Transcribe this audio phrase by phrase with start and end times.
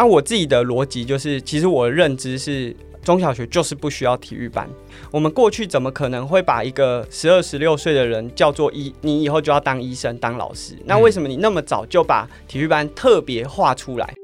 [0.00, 4.70] 那我自己的逻辑就是，其实我的认知是中小学就是不需要体育班。
[5.10, 8.94] 我们过去怎么可能会把一个十二十六岁的人叫做医？
[9.00, 10.74] 你以后就要当医生、当老师？
[10.84, 14.14] 那为什么你那么早就把体育班特别画出来？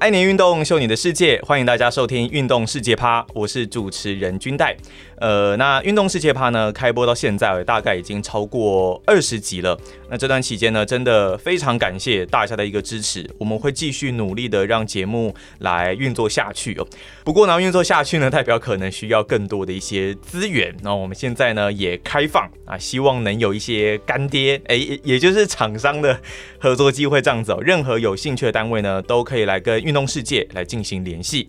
[0.00, 4.76] 爱你运动，秀你的世界，欢迎大家收听《运动世界趴》，我是主持人君代。
[5.22, 9.78] 呃，那运动世界趴呢，开播到现在大概已经超过二十集了。
[10.10, 16.84] 那这段期间呢，真的非常感谢大家的一个支持，我们会继续努力的让节目来运作下去哦。
[17.22, 20.74] 不过呢，运作下去呢，代表可能需要更多的一些资源。
[20.82, 26.20] 那我们现在呢，也开放啊，希望能有一些干爹，哎，也就是厂商的
[26.58, 27.60] 合作机会这样子哦。
[27.62, 31.48] 任何有兴趣的单位呢，都可以来跟运动世界来进行联系。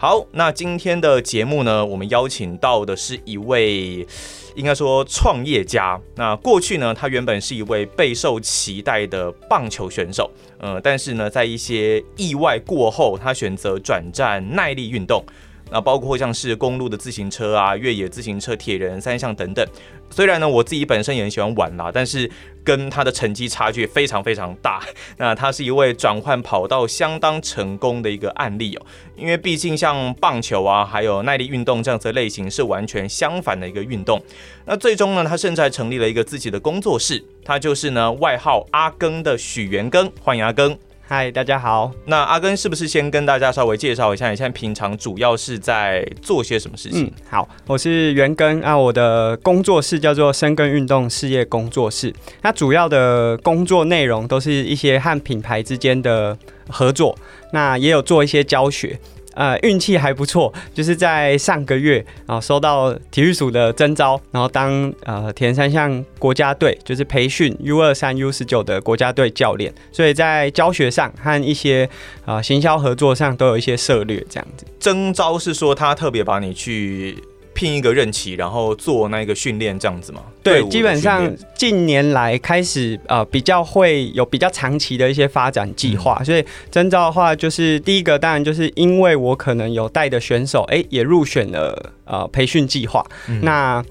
[0.00, 4.06] 好，那今天的节目呢，我们邀请到的是一位，
[4.54, 6.00] 应该说创业家。
[6.14, 15.22] 那过去呢，他原本是一位备受期待的棒球选手，呃，但是呢，在一些意外过后，他选择转战耐力运动。
[15.70, 19.66] 那包括像是公路的自行车啊、越野自行车、铁人三项等等。
[20.10, 22.28] 虽然呢，我自己本身也很喜欢玩啦，但是
[22.64, 24.82] 跟他的成绩差距非常非常大。
[25.16, 28.82] 那他是一位转换跑道相当成功的一个案例哦。
[29.16, 34.20] 因为毕竟像棒球啊，还有耐力运动这样子的类型是完全相反的一个运动。
[34.64, 40.10] 那最终呢，他甚至还成立了一个自己的工作室，他就是呢外号阿耕的许元耕。
[40.20, 40.76] 欢迎阿耕。
[41.12, 41.90] 嗨，大家好。
[42.04, 47.04] 那阿根是不是先跟大家稍微介绍一下，你现在平常主要是在做些什么事情？
[47.04, 52.14] 嗯，好，我是袁根啊，我的工作室叫做深耕运动事业工作室。
[52.42, 57.18] 那主要的工作内容都是一些和品牌之间的合作，
[57.52, 58.96] 那也有做一些教学。
[59.34, 71.88] 呃，运气还不错，就是在上个月啊，收到体育署的征招，然后当呃铁人三项国家队，就是培训 U 二三 U 十九的国家队教练，所以在教学上和一些
[72.24, 74.66] 啊、呃、行销合作上都有一些策略，这样子。
[74.78, 77.16] 征招是说他特别把你去。
[77.60, 80.22] 聘一个任期，然后做那个训练，这样子吗？
[80.42, 93.04] 对，基本上近年来开始呃比较会有比较长期的一些发展计划，嗯、所以征召的话，就是第一个当然就是因为我可能有带的选手，哎，也入选了呃培训计划。
[93.28, 93.84] 嗯、那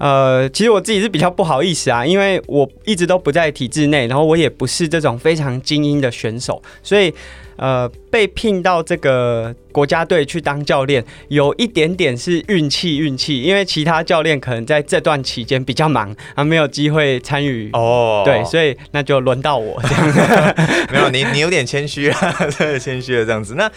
[0.00, 7.14] 呃，其实我自己是比较不好意思啊，因为我一直都不在体制内，然后我也不是这种非常精英的选手，所以。
[7.56, 20.54] 呃，被聘到这个国家队去当教练，有一点点是运气，运气，因为其他教练可能在这段期间比较忙，啊，没有机会参与哦，对，所以那就轮到我这样。
[20.90, 23.54] 没有，你你有点谦虚啊，真的谦虚了这样子。
[23.54, 23.70] 那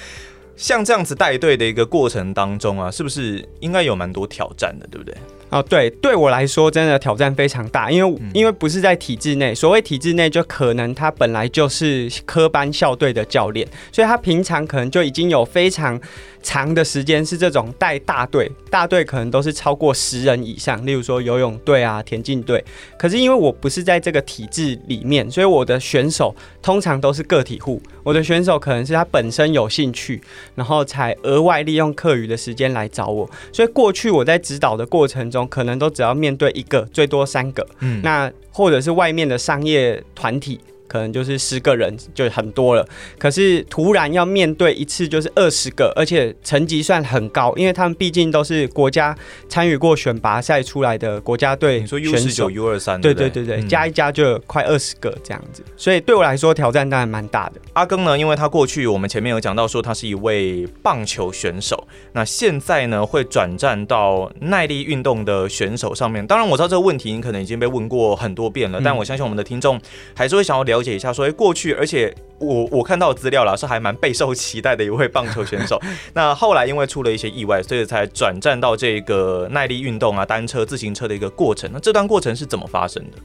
[0.56, 5.14] 像这样子带队的一个过程当中啊，是不是应该有蛮多挑战的，对不对？
[5.54, 16.02] 哦，对，对我来说真的挑战非常大，因为因为不是在体制内，所谓体制内就可能他本来就是科班校队的教练，所以他平常可能就已经有非常
[16.42, 22.66] 长的时间是这种带大队，大队可能都是超过十人以上，例如说游泳队啊、田径队。
[22.98, 30.20] 可是因为我不是在这个体制里面，所以我的选手通常都是个体户，我的选手可能是他本身有兴趣，
[30.56, 35.43] 然后才额外利用课余的时间来找我，所以过去我在指导的过程中。
[35.48, 40.60] 可能都只要面对一个，最多三个，嗯，那或者是外面的商业团体。
[40.94, 42.88] 可能就是十个人就很多了，
[43.18, 49.18] 可是突然要面对一次就是二十个，而且成绩算很高，因为他们毕竟都是国家
[49.50, 51.80] 参与过选拔赛出来的国家队。
[51.80, 57.54] 你说 U 十九、U 二三，对对对对，加一加就快二十个这样子，所以对我来说挑战当然蛮大的。
[57.74, 66.28] 阿庚呢，因为他过去我们前面有讲到说他是一位棒球选手，那现在呢会转战到耐力运动的选手上面。
[66.28, 69.82] 当然我知道这个问题你可能已经被问过很多遍了，但我相信我们的听众
[70.16, 70.94] 还是会想要了解。
[70.94, 75.82] 解一下，说过去，而且我我看到资料了，是还蛮备受期待的一位棒球选手。
[76.14, 81.70] 那后来因为出了一些意外，所以才转战到这个耐力运动啊，单车、自行车的一个过程。
[81.74, 83.18] 那这段过程是怎么发生的？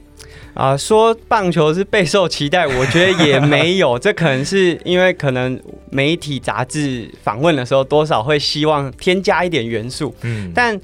[0.53, 3.99] 啊，说棒球是备受期待，我觉得也没有。
[3.99, 10.15] 这可能是因为可能媒体杂志访问的时候，多少会希望添加一点元素。
[10.21, 10.79] 嗯，但。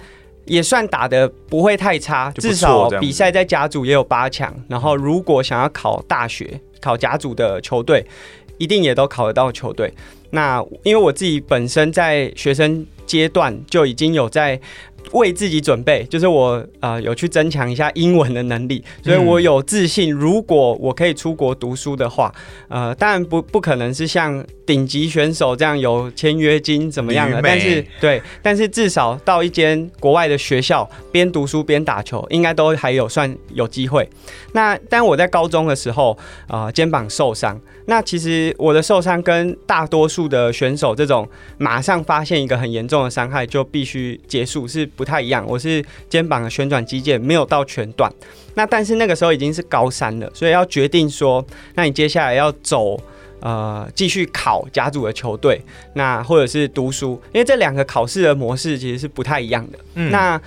[0.48, 4.56] 也算打的不会太差，至少比赛在甲组也有八强。
[4.68, 8.06] 然后如果想要考大学、考甲组的球队，
[8.58, 9.94] 一定也都考得到球队。
[10.32, 14.60] 那因为我自己本身在学生阶段就已经有在。
[15.12, 22.34] 为自己准备，就是我啊、呃、有去增强一下英文的能力，所以我有自信，如果我可以出国读书的话，
[22.68, 34.10] 呃，当然不不可能是像顶级选手这样有签约金怎么样的，但是对，但是至少到一间国外的学校边读书边打球，应该都还有算有机会。
[34.54, 36.18] 那但我在高中的时候
[36.48, 37.62] 啊、呃，肩膀受伤。
[37.88, 41.30] 那其实我的受伤跟大多数的选手这种
[41.60, 45.46] 马上发现一个很严重的伤害就必须结束是不太一样。
[45.48, 48.12] 我是肩膀的旋转肌腱没有到全断，
[48.54, 51.46] 那但是那个时候已经是高三了，所以要决定说，
[51.76, 53.00] 那你接下来要走
[53.42, 55.62] 呃继续考甲组的球队，
[55.94, 59.80] 那或者是读书，因为这两个考试的模式其实是不太一样的。
[59.96, 60.42] 嗯，那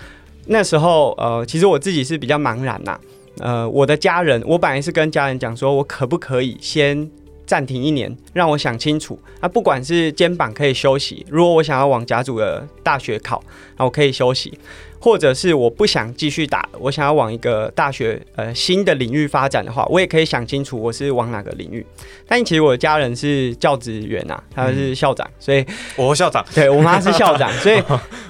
[0.46, 2.98] 那时候呃其实我自己是比较茫然呐，
[3.40, 7.10] 呃我的家人，我本来是跟家人讲说我可不可以先。
[7.48, 9.18] 暂停一年，让我想清楚。
[9.40, 13.42] 那不管是肩膀可以休息，如果我想要往甲组的大学考，
[13.78, 14.52] 那我可以休息；
[15.00, 21.84] 或者是我不想继续打，我想要往一个大学呃新的领域发展的话，我也可以想清楚我是往哪个领域。
[22.26, 25.64] 但其实我的家人是教职员啊，他是校长，所以
[25.96, 27.82] 我校长，对我妈是校长， 所以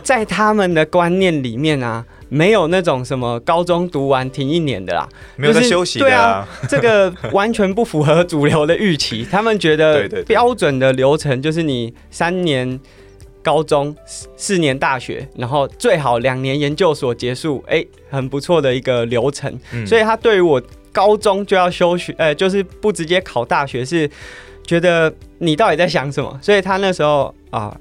[0.05, 2.07] 在他们的观念里面啊。
[2.29, 9.27] 没有那种什么高中读完停一年的啦，没有在休息的啊，对啊，这个 完全不符合主流的预期。
[9.31, 12.79] 他们觉得标准的流程就是你三年
[13.43, 13.97] 高中，
[14.37, 19.59] 四年大学，然后最好两年研究所结束，哎，很不错的一个流程。
[19.87, 20.61] 所以他对于我
[20.93, 24.11] 高中就要休学，呃，就是不直接考大学，是
[24.67, 26.39] 觉得你到底在想什么？
[26.43, 27.75] 所以他那时候啊。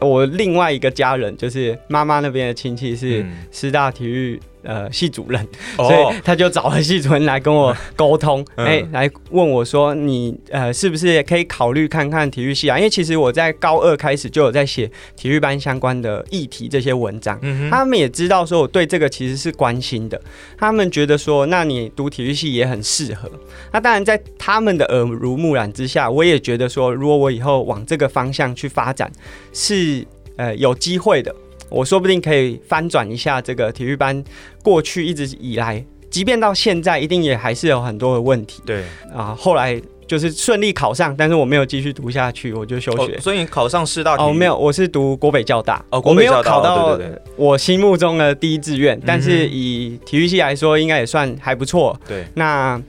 [0.00, 5.40] 我另外一个家人就是妈妈那边的亲戚是师大体育呃系主任，
[5.76, 12.76] 所以他就找了系主任来跟我沟通， 哎，来问我说你呃是不是也可以考虑看看体育系啊？
[12.76, 20.20] 因为其实我在高二开始就有在写体育班相关的议题这些文章，他们也知道说我对这个其实是关心的，
[20.58, 23.30] 他们觉得说那你读体育系也很适合。
[23.72, 29.10] 那当然在他们的耳濡目染之下，我也觉得说如果我以后往这个方向去发展。
[29.52, 30.06] 是
[30.36, 31.34] 呃有机会的，
[31.68, 34.22] 我说不定可以翻转一下这个体育班
[34.62, 38.62] 过去一直以来，即便到现在，一定也还是有很多的问题。
[38.64, 38.84] 对
[39.14, 43.14] 啊，后来就是顺利考上，但是我没有继续读下去，我就休学。
[43.14, 44.16] 哦、所以你考上师大？
[44.16, 45.84] 哦，没有，我是读国北教大。
[45.90, 47.00] 哦，国北教大，我没有考到
[47.36, 51.98] 我心目中的第一志愿，但是以体育系来说，应该也算还不错。
[52.06, 52.82] 对，那。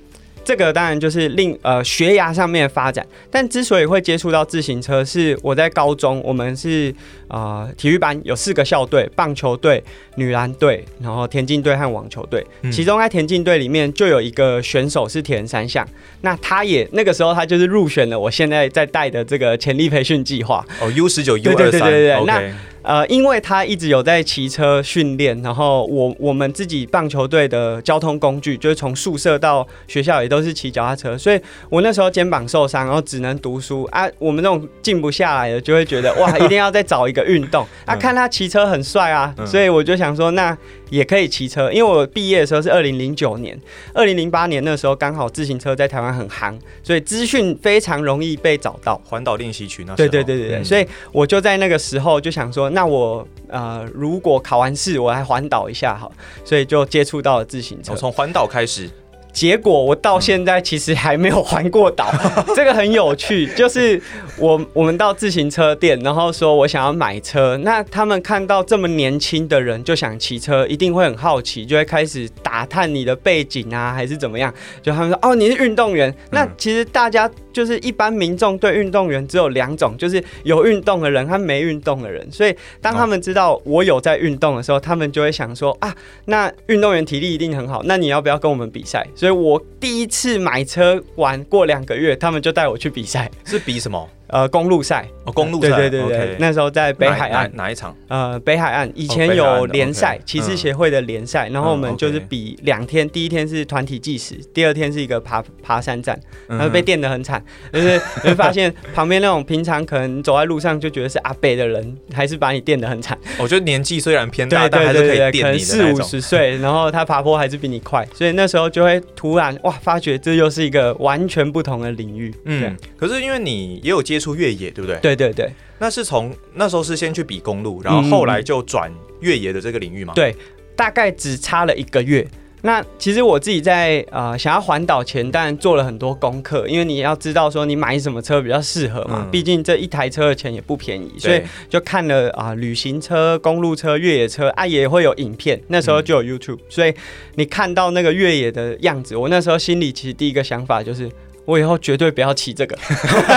[0.50, 6.92] 这个当然就是令呃学涯上面的发展，但之所以会接触到自行车，是我在高中，我们是
[7.28, 9.84] 啊、呃、体育班有四个校队，棒球队、
[10.16, 12.44] 女篮队，然后田径队和网球队。
[12.64, 15.88] 嗯、其中在田径队里面就有一个选手是铁人三项，
[16.22, 20.66] 那他也那个时候他就是入选了我现在在带的这个潜力培训计划。
[20.82, 21.80] 哦，U 十九 U 二三。
[21.80, 22.42] 对对对对对那。
[22.82, 31.40] 呃，因为他一直有在骑车训练，然后我我们自己棒球队的交通工具就是从宿舍到学校也都是骑脚踏车，所以
[31.70, 34.08] 我那时候肩膀受伤，然后只能读书啊。
[34.18, 37.96] 我们那种静不下来的，就会觉得哇， 一定要再找一个运动啊。
[37.96, 40.58] 看他骑车很帅啊，所以我就想说那。
[40.90, 43.56] 也可以骑车，因为我毕业的时候是二零零九年，
[43.94, 46.52] 二零零八年那时候刚好自行车在台湾很夯，
[46.82, 49.00] 所以资讯非常容易被找到。
[49.06, 50.10] 环岛练习曲那时候。
[50.10, 56.12] 对对对对对，嗯、所以我就在那个时候就想说，那我呃如果考完试，我来环岛一下好，
[56.44, 57.96] 所以就接触到了自行车。
[57.96, 58.90] 从环岛开始。
[59.32, 62.12] 结果我到现在其实还没有环过岛，
[62.56, 63.46] 这个很有趣。
[63.54, 64.02] 就是
[64.38, 74.52] 我我们到自行车店，然后说我想要买车，那他们看到这么年轻的人就想骑车，一定会很好奇，就会开始打探你的背景啊，还是怎么样？
[74.82, 76.14] 就他们说哦，你是运动员。
[76.32, 82.26] 那其实大家就是一般民众对运动员只有两种，就是有运动的人和没运动的人。
[82.32, 89.06] 所以当他们知道我有在运动的时候，他们就会想说啊，那运动员体力一定很好，那你要不要跟我们比赛？
[89.14, 94.10] 所以我第一次买车玩过两个月，他们就带我去比赛，是比什么？
[94.30, 97.96] 呃，公路赛哦，公路赛，对对对对，那时候在北海岸哪一场？
[98.08, 107.44] 呃，北海岸以前有联赛，骑士协会的联赛，然后我们就是比两天，第一天是团体计时，第二天是一个爬爬山战，然后被电得很惨，
[107.74, 113.18] 就是你会发现旁边那种平常可能走在路上就觉得是阿北的人，还是把你电得很惨。
[113.40, 115.42] 我觉得年纪虽然偏大，但还是可以电你的那种。
[115.42, 122.32] 可能四五十岁，然后他爬坡还是比你快，所以那时候就会突然哇，发觉这又是一个完全不同的领域。
[122.46, 125.00] 嗯，可是因为你也有接触越野，对不对？
[125.02, 125.50] 对对对，
[125.80, 130.14] 那是从那时候是先去比公路，然后后来就转越野的这个领域嘛？
[130.14, 130.36] 对，
[130.76, 132.28] 大概只差了一个月。
[132.62, 146.94] 那其实我自己在呃想要环岛前，当然做了很多功课，因为你要知道说你买什么车比较适合嘛，毕、嗯、竟这一台车的钱也不便宜，所以就看了啊、呃、旅行车、公路车、越野车啊也会有影片，那时候就有 YouTube，、嗯、所以
[147.36, 151.10] 你看到那个越野的样子，我那时候心里其实第一个想法就是。
[151.50, 152.78] 我以后绝对不要骑这个，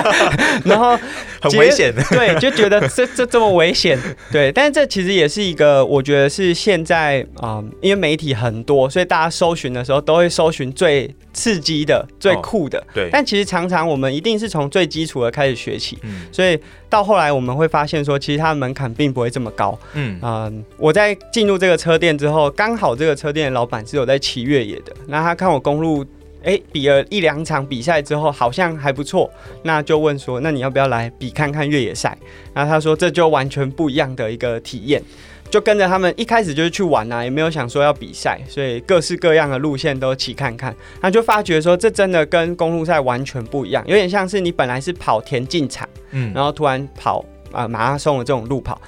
[0.66, 0.98] 然后
[1.40, 3.98] 很危险的，对，就觉得这 这这么危险，
[4.30, 4.52] 对。
[4.52, 12.84] 但是这其实也是一个，我觉得是现在啊、呃，因为媒体很多，所以大家搜寻的时候都会搜寻最刺激的、最酷的。
[12.92, 13.08] 对。
[13.10, 16.26] 但其实常常我们一定是从最基础的开始学起，嗯。
[16.30, 16.58] 所以
[16.90, 19.78] 到后来我们会发现说，其实它的门槛并不会这么高。
[19.94, 20.20] 嗯。
[20.20, 26.04] 啊，我在进入这个车店之后，刚好这个车店的老板是有在骑越野的，那他看我公路。
[26.44, 29.30] 哎，比了一两场比赛之后，好像还不错，
[29.62, 32.16] 那就问说，那你要不要来比看看越野赛？
[32.54, 35.02] 然后他说，这就完全不一样的一个体验，
[35.50, 47.20] 就跟着他们一开始就是去玩啊，也没有想说要比赛，所以各式各样的路线都骑看看，他就发觉说，这真的跟公路赛完全不一样，有点像是你本来是跑田径场，嗯，然后突然跑
[47.50, 48.80] 啊、呃、马拉松的这种路跑。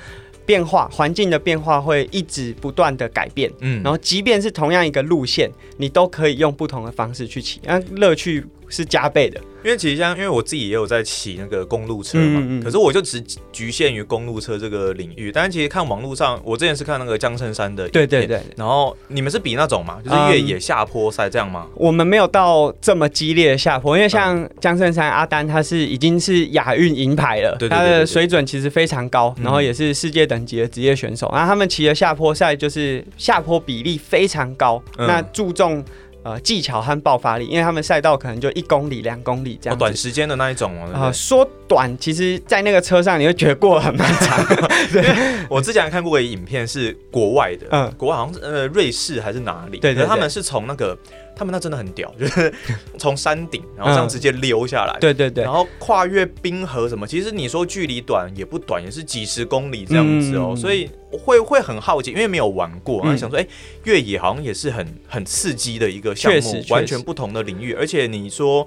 [0.47, 9.40] 变化环境的变化会一直不断的改变，嗯，然后即便是同样一个路线，你都可以用不同的方式去骑，那乐趣是加倍的。
[9.64, 13.19] 因为其实像，因为我自己也有在骑那个公路车嘛，嗯嗯，可是我就只
[13.50, 15.33] 局限于公路车这个领域。
[15.33, 18.43] 但是其实看网络上，我之前是看那个江胜山的，对对对。
[18.59, 21.66] 然后你们是比那种嘛，就是越野下坡赛这样吗？
[21.69, 31.31] 嗯，我们没有到这么激烈的下坡，因为像江胜山阿丹他是已经是亚运银牌了，他的水准其实非常高，然后也是世界等级的职业选手。
[31.33, 35.83] 然后他们骑的下坡赛就是下坡比例非常高，那注重。
[36.25, 40.90] 呃，技巧和爆发力，因为他们赛道可能就一公里、两公里这样、哦，短时间的那一种哦。
[40.95, 44.43] 呃，说短，其实，在那个车上你会觉得过得很漫长。
[44.90, 45.04] 对，
[45.50, 49.78] 我之前看过一个影片，是国外的，嗯，国外好像是呃瑞士还是哪里？
[49.78, 50.99] 对，他们是从那个。
[51.37, 52.53] 他们那真的很屌， 就是
[52.99, 63.49] 从山顶，然后这样直接溜下来，嗯、对对对，然后跨越冰河什么，其实你说距离短也不短，也是几十公里这样子哦，嗯、所以会会很好奇，因为没有玩过，然后想说，哎、欸，
[63.85, 68.67] 越野好像也是很很刺激的一个项目，完全不同的领域，而且你说。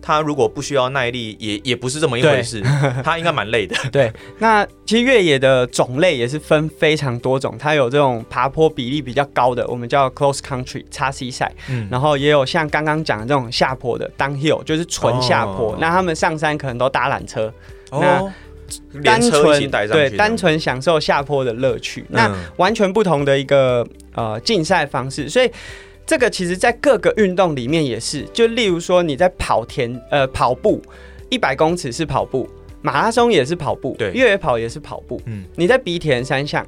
[0.00, 2.62] 他如果不需要耐力，也也不是这么一回事。
[3.02, 3.76] 他应该蛮累的。
[3.90, 7.56] 对，那其实越野的种类也是分非常多种。
[7.58, 11.52] 它有这种爬坡比例比较高的，我们叫 close Country 叉 C 赛。
[11.68, 11.88] 嗯。
[11.90, 15.72] 然后也有像刚刚讲的这种下坡的 Downhill，就是纯下坡。
[15.72, 15.78] 哦。
[15.80, 17.52] 那他们上山可能都搭缆车。
[17.90, 18.32] 哦。
[18.92, 22.02] 那单纯对单纯享受下坡的乐趣。
[22.10, 22.16] 嗯。
[22.16, 25.50] 那完全不同的一个呃竞赛方式，所以。
[26.06, 30.80] 这个其实，在各个运动里面也是，就例如说你在跑田呃跑步，
[31.28, 32.48] 一百公尺是跑步，
[32.80, 36.64] 马拉松也是跑步，对，越野跑也是跑步，嗯，你在比田三项，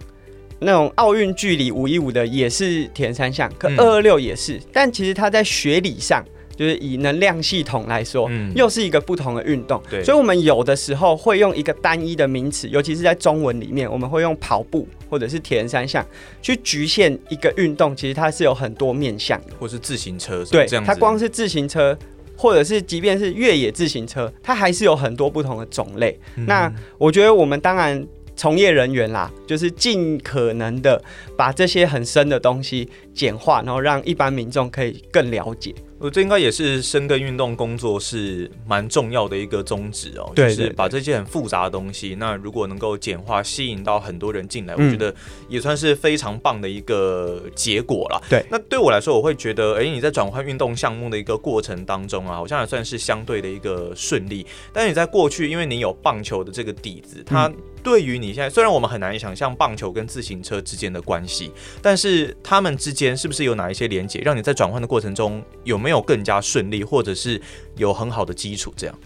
[0.59, 6.25] 那种奥运距离五一五的也是田三项，可二二六也是，嗯，但其实它在学理上。
[6.59, 16.05] 就是以能量系统来说，嗯，又是一个不同的运动，对，所以我们有的时候会用一个单一的名词，尤其是在中文里面，我们会用跑步或者是铁人三项
[16.43, 21.97] 去局限一个运动，其实它是有很多面向的，或是自行车，对，它光是自行车，
[22.37, 26.19] 或者是即便是越野自行车，它还是有很多不同的种类。
[26.35, 31.01] 嗯，那我觉得我们当然从业人员啦，就是尽可能的
[31.37, 35.73] 把这些很深的东西简化，然后让一般民众可以更了解。
[36.01, 45.13] 我这应该也是深耕运动工作是蛮重要的一个宗旨哦，就是把这些很复杂的东西，那如果能够简化，吸引到很多人进来，我觉得
[45.49, 48.23] 也算是非常棒的一个结果了。
[48.31, 54.47] 对，那对我来说，我会觉得，哎，你在转换运动项目的一个过程当中啊，好像也算是相对的一个顺利。
[54.73, 57.51] 但是你在过去，因为你有棒球的这个底子，它
[57.83, 61.51] 对于你现在，虽然我们很难想象棒球跟自行车之间的关系，
[61.83, 65.79] 但是他们之间是不是有哪一些连接，让你在转换的过程中有？
[65.79, 67.41] 没有更加顺利，或者是
[67.77, 68.99] 有很好的基础，这样。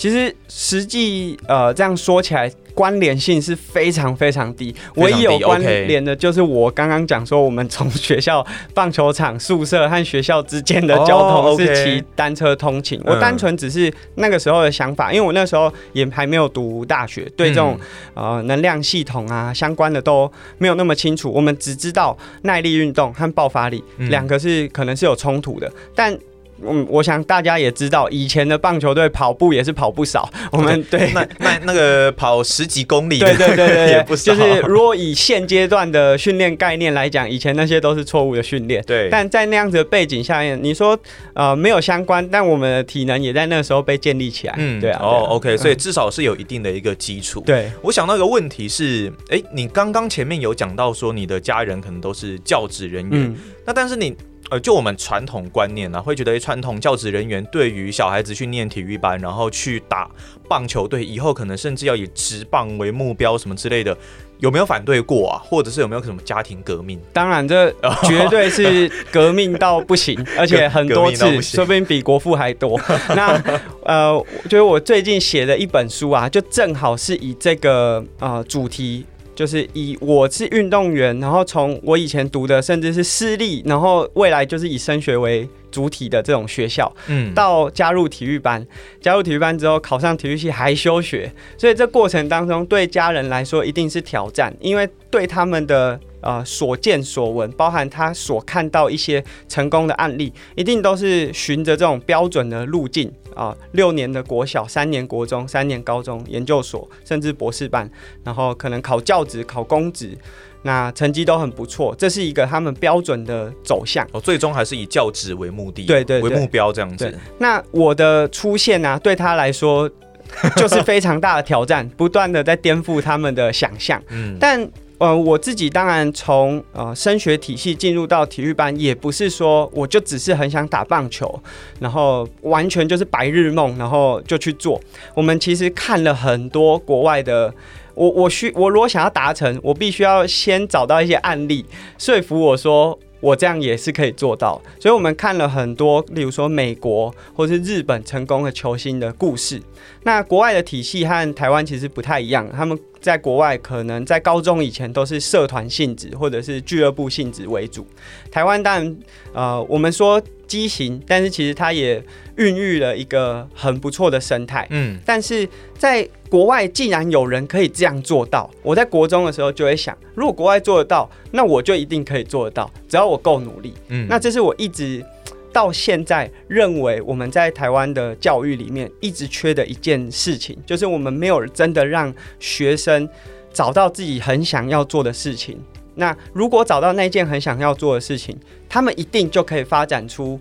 [0.00, 4.74] 其实实际呃这样说起来，关联性是非常非常低。
[4.94, 12.98] 唯一有关联的就是我刚刚讲说，我们从学校棒球场、宿舍和学校之间的交通是骑单车通勤。
[13.04, 17.78] 我单纯只是那个时候的想法，因为我那时候也还没有读大学，对这种
[18.14, 21.30] 呃能量系统啊相关的都没有那么清楚。
[21.30, 26.18] 我们只知道耐力运动和爆发力两个是可能是有冲突的，但。
[26.66, 30.28] 嗯，我想大家也知道，以前的棒球队跑步也是跑不少。
[30.52, 34.34] 我们对那那那个跑十几公里，对对对对，也不少。
[34.34, 38.82] 就是如果以现阶段的训练概念来讲，以前那些都是错误的训练。
[38.86, 40.98] 对，但在那样子的背景下面，你说
[41.34, 44.54] 呃没有相关，但我们的体能也在那个时候被建立起来。
[44.58, 45.00] 嗯，对啊。
[45.02, 47.40] 哦，OK，所以至少是有一定的一个基础。
[47.46, 54.16] 对，我想到一个问题是，哎，你刚刚前面有讲到说你的家人可能都是教职人员，那但是你。
[54.50, 60.10] 呃，就我们传统观念呢，会觉得传统教职人员对于小孩子去念体育班，然后去打
[60.48, 63.96] 棒球队，以后可能甚至要以职棒为目标什么之类的，
[64.40, 65.40] 有没有反对过啊？
[65.44, 67.00] 或者是有没有什么家庭革命？
[67.12, 67.70] 当然，这
[68.02, 72.76] 绝对是革命到不行， 而且很多次，说不定比国父还多。
[73.14, 73.40] 那
[73.84, 79.06] 呃，就是我最近写的一本书啊，就正好是以这个呃主题。
[79.40, 88.66] 就是以我是运动员，然后从我以前读的甚至是私立，然后未来就是以升学为主体的这种学校，嗯，到加入体育班，
[89.00, 95.98] 加入体育班之后考上体育系还休学，所以这过程当中对家人来说一定是挑战，因为对他们的。
[96.22, 107.90] 呃，所见所闻，包含他所看到一些成功的案例，一定都是循着这种标准的路径啊，六年的国小，三年国中，三年高中，研究所，甚至博士班，
[108.24, 110.16] 然后可能考教职、考公职，
[110.62, 114.06] 那成绩都很不错，这是一个他们标准的走向。
[114.12, 117.12] 哦，最终还是以教职为目的，对，对对，为目标这样子。
[117.38, 119.90] 那我的出现呢、啊，对他来说
[120.56, 124.02] 就是非常大的挑战，不断的在颠覆他们的想象。
[124.08, 124.70] 嗯，但。
[125.00, 131.42] 呃，我自己当然从呃升学体系进入到体育班，也不是说我就只是很想打棒球，
[131.78, 134.78] 然后完全就是白日梦，然后就去做。
[135.14, 137.50] 我们其实看了很多国外的，
[137.94, 141.64] 我我需我如果想要达成，我必须要先找到一些案例，
[141.96, 142.98] 说服我说。
[143.20, 149.60] 我这样也是可以做到，所以我们看了很多，例如说美国或是日本成功的球星的故事。
[150.02, 157.86] 那国外的体系和台湾其实不太一样，他们在国外可能在高中以前都是社团性质或者是俱乐部性质为主。
[158.30, 158.96] 台湾当然，
[159.32, 160.20] 呃，我们说。
[160.50, 162.02] 畸形，但是其实它也
[162.36, 164.66] 孕育了一个很不错的生态。
[164.70, 173.72] 嗯，但是在国外，既然有人可以这样做到，我在国中的时候就会想，如果国外做得到，那我就一定可以做得到，只要我够努力。
[173.90, 175.04] 嗯，那这是我一直
[175.52, 183.08] 到现在认为我们在台湾的教育里面一直缺的一件事情，就是我们没有真的让学生
[183.52, 185.56] 找到自己很想要做的事情。
[186.00, 188.34] 那如果找到那件很想要做的事情，
[188.70, 190.40] 他们一定就可以发展出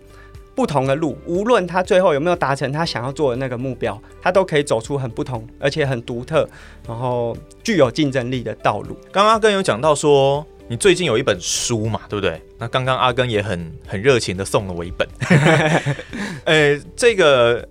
[0.55, 1.17] 不同的路。
[1.25, 6.47] 无论他最后有没有达成他想要做的那个目标，他都可以走出很不同而且很独特，
[6.87, 8.95] 然后具有竞争力的道路。
[9.11, 12.41] 刚刚阿根有讲到说，你最近有一本书嘛，对不对？
[12.57, 15.05] 那刚刚阿根也很很热情的送了我一本。
[16.45, 17.67] 呃，这个。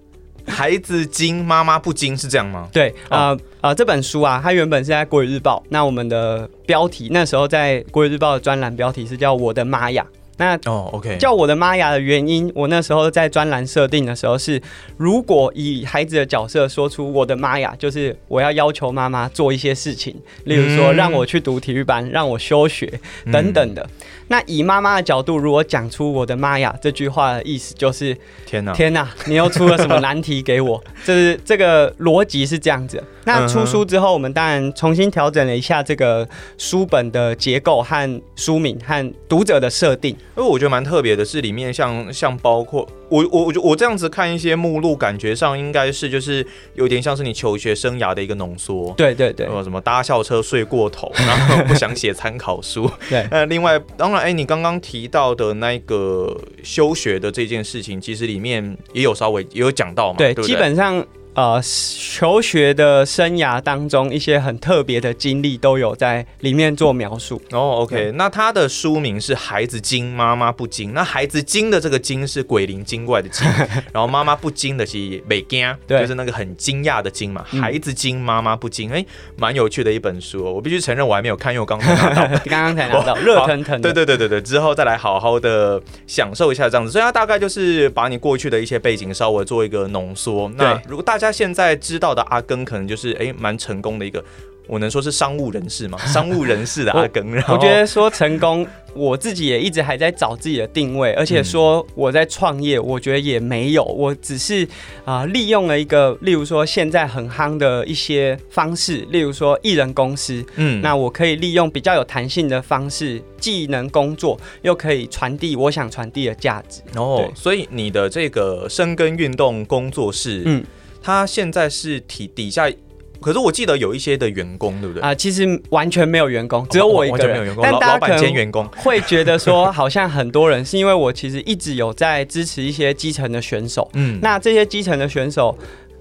[0.48, 2.68] 孩子精，妈妈不精，是这样吗？
[2.72, 10.04] 对，啊、哦、呃，呃，这本书啊，它原本是在《国语日报》，那我们的标题那时候在《国语日报》的专栏标题是叫《我的妈呀》。
[10.38, 14.60] 那哦，OK，叫我的妈呀的原因，我那时候在专栏设定的时候是，
[14.96, 23.00] 如果以孩子的角色说出我的妈呀，就是我要要求妈妈做一些事情，例如说让我去读体育班，让我休学
[23.32, 23.86] 等等的。
[24.28, 30.82] 那以妈妈的角度，如果讲出我的妈呀这句话的意思，就是天哪，天哪，你又出了什么难题给我？
[31.04, 33.02] 就是这个逻辑是这样子。
[33.24, 40.16] 那出书之后，我们当然重新调整了一下这个书本的结构和书名和读者的设定。
[40.38, 46.46] 因为我觉得蛮特别的是，里面像像包括我我我我这样子看一些目录，感觉上应该是就是
[46.76, 48.94] 有点像是你求学生涯的一个浓缩。
[48.96, 52.88] 对对对，什么搭校车睡过头，然后不想写参考书。
[53.10, 60.18] 对，那，另外当然，哎，你刚刚提到的那个休学的这件事情，其实里面也有稍微也有讲到嘛。
[60.18, 61.04] 对，基本上。
[61.34, 67.40] 呃，求学的生涯当中，一些很特别的经历都有在里面做描述。
[67.52, 70.90] 哦，OK，那他的书名是《孩子精，妈妈不精》。
[70.92, 73.46] 那孩子精的这个精是鬼灵精怪的精，
[73.94, 77.44] 然后妈妈不精的是美惊，就是那个很惊讶的惊嘛。
[77.44, 80.42] 孩子精，妈妈不精，哎，蛮有趣的一本书。
[80.42, 83.80] 我必须承认，我还没有看，因为我刚才拿到， 刚刚才拿到，热腾腾。
[83.80, 86.90] 对对对对对，之后再来好好的享受一下这样子。
[86.90, 90.50] 所以它大概就是把你过去的一些背景稍微做一个浓缩。
[90.56, 91.27] 那如果大家。
[91.28, 94.24] 他现在知道的阿根可能就是哎，蛮成功的一个，
[94.66, 95.98] 我能说是商务人士吗？
[96.08, 104.64] 商务人士的阿根，然后我觉得说成功，我自己也一直还在找自己的定位，而且说我在创业，我觉得也没有，我只是
[105.04, 116.80] 啊、呃、利用了一个，例如说现在很夯的一些方式，例如说艺人公司，嗯，那我可以利用比较有弹性的方式，既能工作又可以传递我想传递的价值。
[116.96, 120.64] 哦，所以你的这个深耕运动工作室，嗯。
[121.08, 122.70] 他现在是体底下，
[123.18, 125.00] 可是我记得有一些的员工，对不对？
[125.02, 127.28] 啊、呃，其实完全没有员工，只有我一个人。
[127.28, 133.90] 哦、完全没有员工，但老板兼员工 会觉得说，好像很多人是因为我其实一直有在支持一些基层的选手。
[133.94, 135.56] 嗯，那这些基层的选手，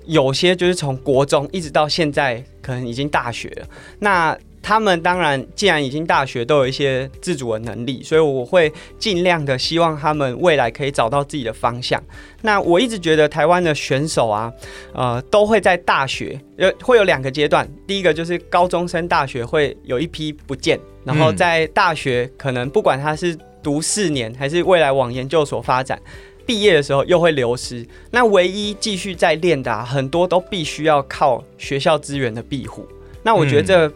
[0.08, 3.66] 有些就是从国中一直到现在，可能已经大学了。
[4.00, 12.02] 那他们当然既然已经大学都有一些自主的能力，所以我会尽量的希望他们未来可以找到自己的方向。
[12.42, 14.52] 那我一直觉得台湾的选手啊，
[14.94, 26.00] 呃，都会在大学有会有两个阶段，第一个就是高中升大学会有一批不见，然后在大学可能不管他是读四年还是未来往研究所发展。
[26.46, 32.88] 毕业的时候又会流失，那唯一继续在练的、啊、很多都必须要靠学校资源的庇护。
[33.22, 33.94] 那我觉得这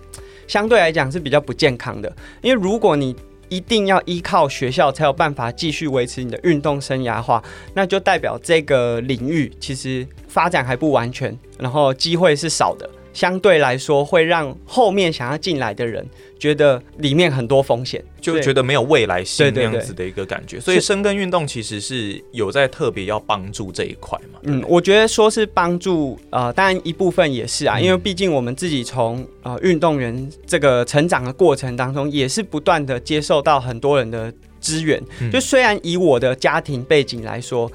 [0.51, 3.15] 相对来讲是比较不健康的，因为如果你
[3.47, 7.41] 一定要依靠学校才有办法继续维持你的运动生涯的话，
[7.73, 12.89] 那就代表这个领域其实发展还不完全，然后机会是少的。
[13.13, 16.05] 相对来说，会让后面想要进来的人
[16.39, 20.59] 觉得里面很多风险，就觉得没有未来性那样子的一个感觉。
[20.59, 24.39] 所以深耕运动其实是有在特别要帮助这一块嘛。
[24.43, 35.01] 嗯，我觉得说是帮助，呃，当然一部分也是啊，因为毕竟我们自己从呃运动员这个成长的过程当中，也是不断的接受到很多人的资源。
[35.31, 37.71] 就虽然以我的家庭背景来说。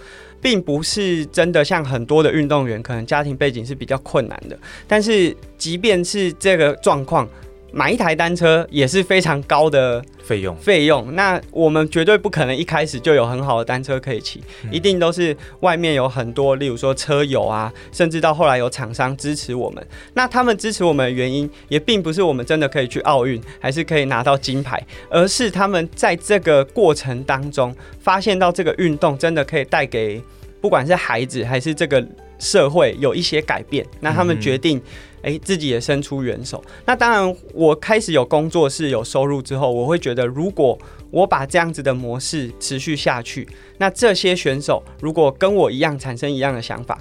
[0.47, 4.57] 并不是真的像很多的运动员，可能家庭背景是比较困难的。
[4.87, 7.29] 但是，即便是这个状况，
[7.73, 10.55] 买一台单车也是非常高的费用。
[10.59, 19.85] 费用，那我们绝对不可能一开始就有很好的单车可以骑，一定都是外面有很多，例如说车友啊，甚至到后来有厂商支持我们。
[20.15, 24.81] 那他们支持我们的原因，也并不是我们真的可以去奥运，还是可以拿到金牌，
[25.11, 30.23] 而是他们在这个过程当中发现到这个运动真的可以带给。
[30.61, 32.07] 不管是孩子还是这个
[32.39, 34.81] 社会有一些改变，那他们决定，
[35.23, 36.63] 诶，自己也伸出援手。
[36.85, 40.79] 那当然，我开始有工作室有收入之后，我会觉得，如果
[41.11, 46.99] 我把这样子的模式持续下去，那这些选手如果跟我一样产生一样的想法，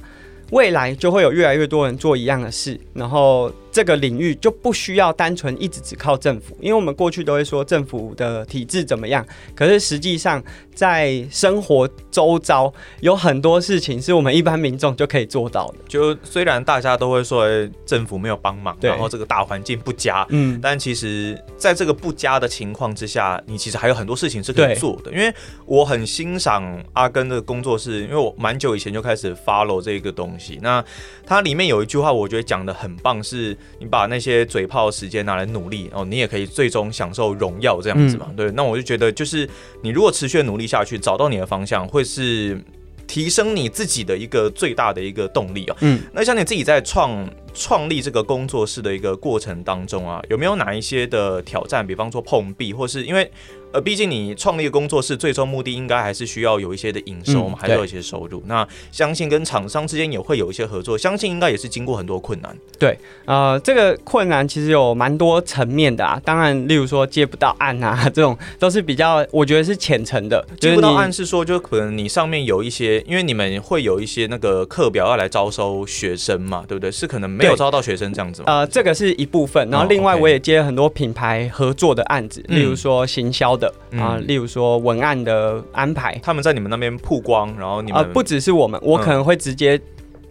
[0.52, 3.52] 未来就会有越来越多人做一样的事，然后。
[3.76, 10.42] 这个领域就不需要单纯一直只靠政府，因为我们过去都会说政府的体制怎么样，可是实际上
[10.74, 15.80] 在生活周遭有很多事情是我们一般民众就可以做到的。
[15.90, 17.46] 就虽然大家都会说
[17.86, 25.12] 政府没有帮忙，然后这个大环境不佳，嗯，但其实在这个不佳的情况之下，你其实还有很多事情是可以做的。
[25.12, 25.30] 因为
[25.66, 30.58] 我很欣赏阿根的工作室，因为我蛮久以前就开始 follow 这个东西。
[30.62, 30.82] 那
[31.26, 33.58] 它里面有一句话，我觉得讲的很棒，是。
[33.80, 38.28] 你把那些嘴炮时间拿来努力哦，你也可以最终享受荣耀这样子嘛？
[38.30, 39.47] 嗯、对，那我就觉得，就是
[39.82, 42.60] 你如果持续努力下去，找到你的方向，会是
[43.06, 45.75] 提升你自己的一个最大的一个动力啊。
[45.82, 51.86] 嗯，那像你自己在创创立这个工作室的一个过程当中啊，有没有哪一些的挑战？
[51.88, 53.32] 比方说碰壁，或是因为。
[53.72, 58.41] 呃，毕竟你创立工作室，最终目的应该还是需要有一些的营收嘛，嗯、还是有一些收入。
[58.46, 62.56] 那相信跟厂商之间也会有一些合作，相信应该也是经过很多困难。
[62.80, 66.18] 对，呃，这个困难其实有蛮多层面的啊。
[66.24, 70.48] 当然，例如说接不到案啊， 这种都是比较，我觉得是浅层的。
[70.58, 76.89] 接不到案是说，就可能你上面有一些，因为你们会有一些那个课表要来招收学生嘛，对不对？
[76.89, 78.46] 是可能没有招到学生这样子吗？
[78.48, 79.70] 呃，这个是一部分。
[79.70, 83.74] 然后另外我也接很多品牌合作的案子，例如说行销的。
[83.98, 89.80] 啊，例如说文案的安排，他们在你们那边曝光，然后你们啊，不只是我们，我可能会直接。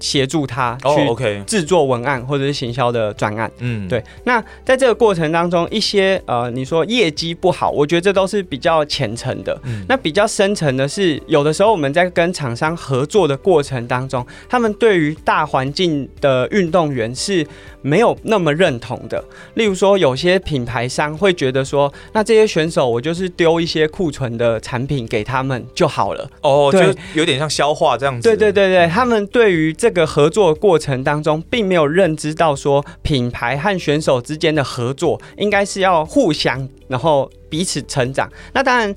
[0.04, 4.04] 协助他去制作文案或者是行销的专案，嗯，对。
[4.24, 9.58] 那在这个过程当中，一些呃，你说业绩不好，我觉得这都是比较浅层的。
[9.64, 17.46] 嗯，那比较深层的是，有的时候我们在跟厂商合作的过程当中，他们对于大环境的运动员是
[17.80, 19.24] 没有那么认同的。
[19.54, 26.28] 例如说，有些品牌商会觉得说，那这些选手我就是丢一些库存的产品给他们就好了。
[26.42, 26.80] 哦，就
[27.14, 28.28] 有点像消化这样子。
[28.28, 38.30] 对对对对，他们对于这个合作过程当中，并没有认知到说品牌和选手之间的合作应该是要互相，然后彼此成长。
[38.52, 38.94] 那当然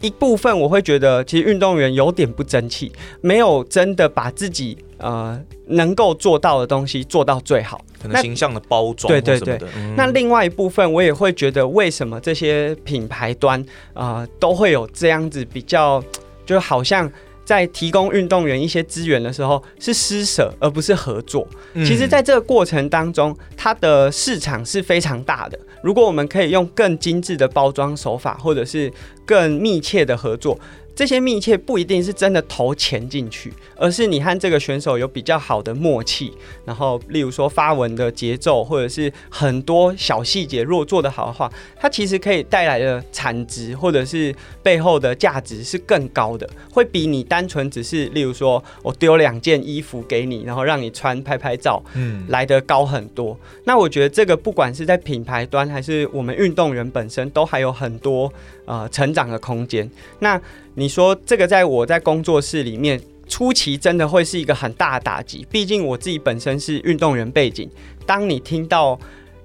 [0.00, 7.80] 一部分我会觉得，其实运动员有点不争气，没有真的把自己呃能够做到的东西做到最好。
[8.02, 9.68] 可能形象的包装，对对对。
[9.76, 13.60] 嗯、那另外一部分，我也会觉得，为什么这些品牌端
[13.92, 16.02] 啊、呃、都会有这样子比较，
[16.46, 17.10] 就好像。
[17.50, 21.44] 在提供运动员一些资源的时候，是施舍而不是合作。
[21.84, 25.58] 其实，在这个过程当中，它的市场是非常大的。
[25.82, 28.88] 如果我们可以用更精致的包装手法，或者是
[29.26, 30.56] 更密切的合作。
[31.00, 36.30] 这些密切不一定是真的投钱进去，而是你和这个选手有比较好的默契。
[36.66, 53.34] 然后，例如说发文的节奏，或者是很多小细节，如果做得好的话，它其实可以带来的产值或者是背后的价值是更高的，会比你单纯只是例如说我丢两件衣服给你，然后让你穿拍拍照，嗯，来得高很多。
[53.64, 58.30] 那我觉得这个不管是在品牌端还是我们运动员本身，都还有很多
[58.70, 59.90] 呃成长的空间。
[60.20, 60.40] 那
[60.74, 67.68] 你说这个在我在工作室里面初期真的会是一个很大的打击，毕竟我自己本身是运动员背景。
[68.06, 68.96] 当你听到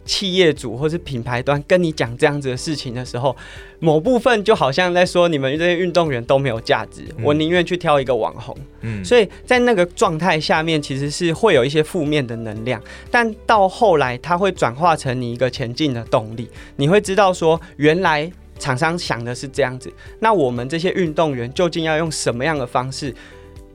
[0.06, 3.36] 企业主或是品牌端跟你讲这样子的事情的时候，
[3.80, 8.56] 某部分就好像在说你们这些运动员都没有价值，我宁愿去挑一个网红。
[8.82, 16.48] 嗯，所以在那个状态下面，其实是会有一些负面的能量，但到后来它会转化成你一个前进的动力。
[16.76, 18.32] 你会知道说原来。
[18.58, 23.14] 厂商想的是这样子，那我们这些运动员究竟要用什么样的方式，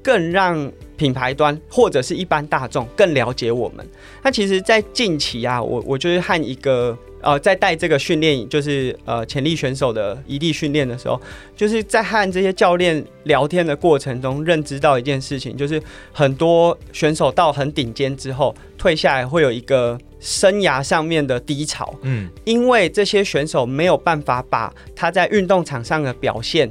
[0.02, 3.86] 更让品牌端或者是一般大众更了解我们？
[4.22, 11.20] 那其实，在近期啊，我我就是和一个呃，在带这个训练营，就是呃潜力选手的异地训练的时候，
[11.56, 15.82] 就是在和这些教练聊天的过程中，认知到一件事情，就是
[16.12, 19.98] 很多选手到很顶尖之后退下来，会有一个。
[20.22, 26.70] 生涯上面的低潮，嗯，因为这些选手没有办法把他在运动场上的表现，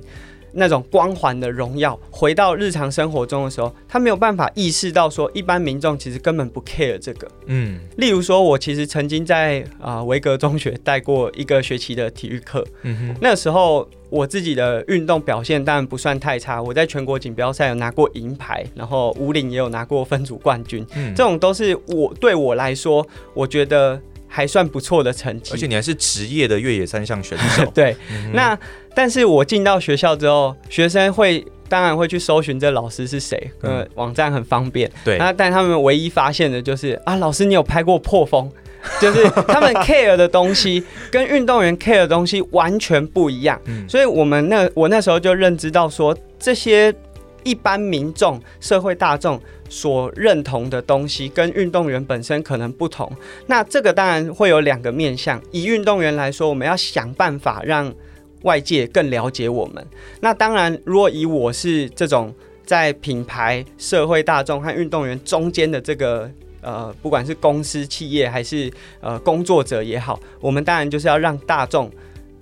[0.51, 13.87] 那种光环的荣耀，回到日常生活中的时候，他没有办法意识到说，一般民众其实根本不 care 这个，嗯，例如说，我其实曾经在啊维格中学带过一个学期的体育课，嗯哼，那时候。
[14.11, 25.51] 我自己的运动表现当然不算太差，我在全国锦标赛有拿过银牌，然后五岭也有拿过分组冠军，嗯，这种都是我对我来说，我觉得还算不错的成绩。
[25.53, 27.65] 而且你还是职业的越野三项选手。
[27.75, 28.57] 对，嗯、那
[28.95, 34.89] 但是我进到学校之后，学生会当然会去搜寻这老师是谁，呃、嗯，网站很方便。
[35.03, 38.49] 对，那但他们唯一发现的就是啊，老师你有拍过破风。
[39.01, 46.89] 就是他们 care 的东西跟运动员 care 的东西完全不一样，所以我们那我那时候就认知到说，这些
[47.43, 53.11] 一般民众、社会大众所认同的东西跟运动员本身可能不同。
[53.47, 57.93] 那这个当然会有两个面向，以运动员来说，我们要想办法让
[58.43, 59.85] 外界更了解我们。
[60.21, 62.33] 那当然，如果以我是这种
[62.65, 66.29] 在品牌、社会大众和运动员中间的这个。
[66.61, 71.89] 呃，不管是公司、企业还是呃工作者也好，我们当然就是要让大众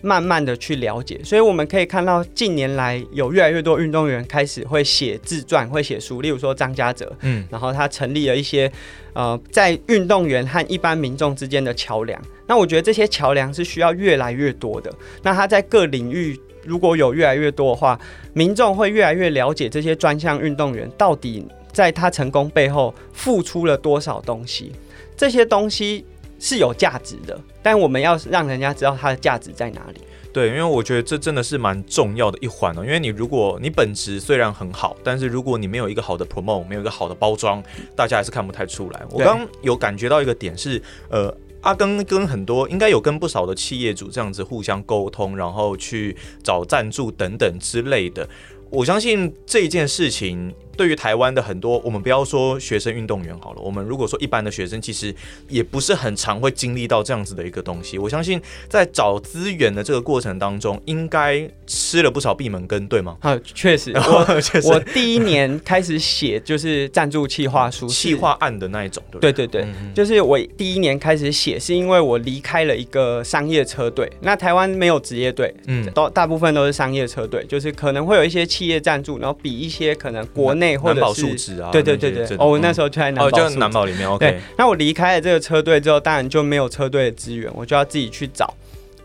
[0.02, 1.20] 慢慢的去了解。
[1.24, 6.22] 所以我们可以看到，近年来有越来越多运动员开始会写自传、会写书。
[6.22, 8.72] 例如说张家泽，嗯，然后他成立了一些
[9.14, 12.22] 呃在运动员和一般民众之间的桥梁。
[12.48, 14.94] 那我觉得这些桥梁是需要越来越多的。
[15.24, 18.00] 那他在各领域如果有越来越多的话，
[18.34, 21.46] 民众会越来越了解这些专项运动员到底。
[21.74, 24.72] 在他成功背后付出了多少东西？
[25.16, 26.04] 这些东西
[26.40, 30.02] 是有价值的，但我们要让人家知道它的价值在哪里。
[30.34, 32.84] 对，因为我觉得这真的是蛮重要的一环哦。
[32.86, 37.64] 因为你如果你本质虽然很好，但是如果你没有一个好的 promote，没有一个好的包装，
[37.96, 39.02] 大家还是看不太出来。
[39.10, 48.30] 我刚有感觉到一个点是，呃，阿根跟很多应该有跟不少的企业主这样子互相沟通，然后去找赞助等等之类的。
[48.70, 50.54] 我相信这一件事情。
[50.78, 55.12] 对于台湾的很多，我们不要说学生运动员好了，我们如果说一般的学生，其实
[55.50, 57.98] 也不是很常会经历到这样子的一个东西。
[57.98, 63.18] 我相信在找资源的这个过程当中，应该吃了不少闭门羹，对吗？
[63.22, 74.08] 啊，确实， 我确实我第一年开始写就是赞助企划书， 企划案的那一种，对对对对，嗯嗯，就是我第一年开始写，是因为我离开了一个商业车队。
[74.22, 80.78] 那台湾没有职业队，嗯，都大部分都是商业车队，就是可能会有一些企业赞助，然后比一些可能国内。
[80.78, 81.24] 或者是
[81.72, 84.08] 对对对对，哦，我那时候就在南宝，哦，就南宝里面。
[84.08, 88.54] OK，那我离开了这个车队之后，当然就没有车队的资源，我就要自己去找。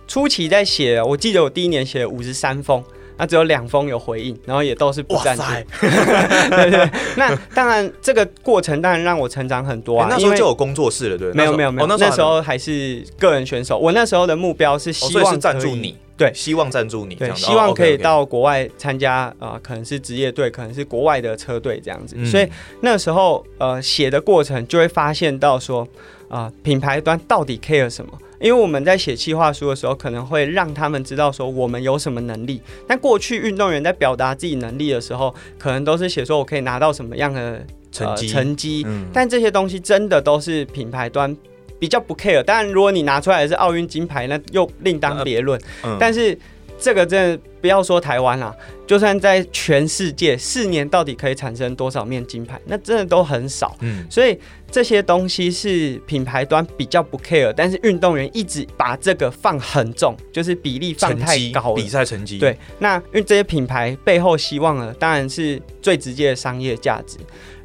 [0.06, 2.84] 初期在写，我记得我第一年写了五十三封，
[3.16, 5.42] 那只有两封有回应，然后也都是不赞助。
[5.80, 10.08] 对对，那当然这个过程当然让我成长很多啊。
[10.10, 11.32] 那时候就有工作室了，对？
[11.32, 13.78] 没有没有没有，那时候还是个人选手。
[13.78, 15.96] 我那时候的目标是希望赞助你。
[16.16, 22.14] 对，希望赞助你，对，希望可以到国外参加啊、呃，可能是职业队，可能是国外的车队这样子。
[22.18, 22.46] 嗯、所以
[22.80, 25.82] 那时候呃写的过程就会发现到说
[26.28, 28.12] 啊、呃，品牌端到底 care 什么？
[28.40, 32.60] 因为我们在写企划书的时候，可能会让他们知道说我们有什么能力。
[32.86, 37.60] 但过去运动员在表达自己能力的时候，可能都是写说我可以拿到什么样的、呃、
[37.92, 38.82] 成绩成绩。
[38.86, 41.36] 嗯、但这些东西真的都是品牌端。
[41.82, 45.60] 比较不 care，当然如果你拿出来的是奥运金牌，那又另当别论。
[45.82, 46.38] 嗯、但是
[46.82, 48.52] 这个真的不要说台湾啦，
[48.88, 53.76] 就算在全世界，四年到底可以产生多少面金牌，那真的都很少。
[53.82, 54.36] 嗯，所以
[54.68, 61.72] 这些东西是品牌端比较不 care，但是运动员一直把这个放很重，就是比例放太高。
[61.74, 62.38] 比赛成绩。
[62.38, 67.16] 对，那因为这些品牌背后希望呢，当然是最直接的商业价值。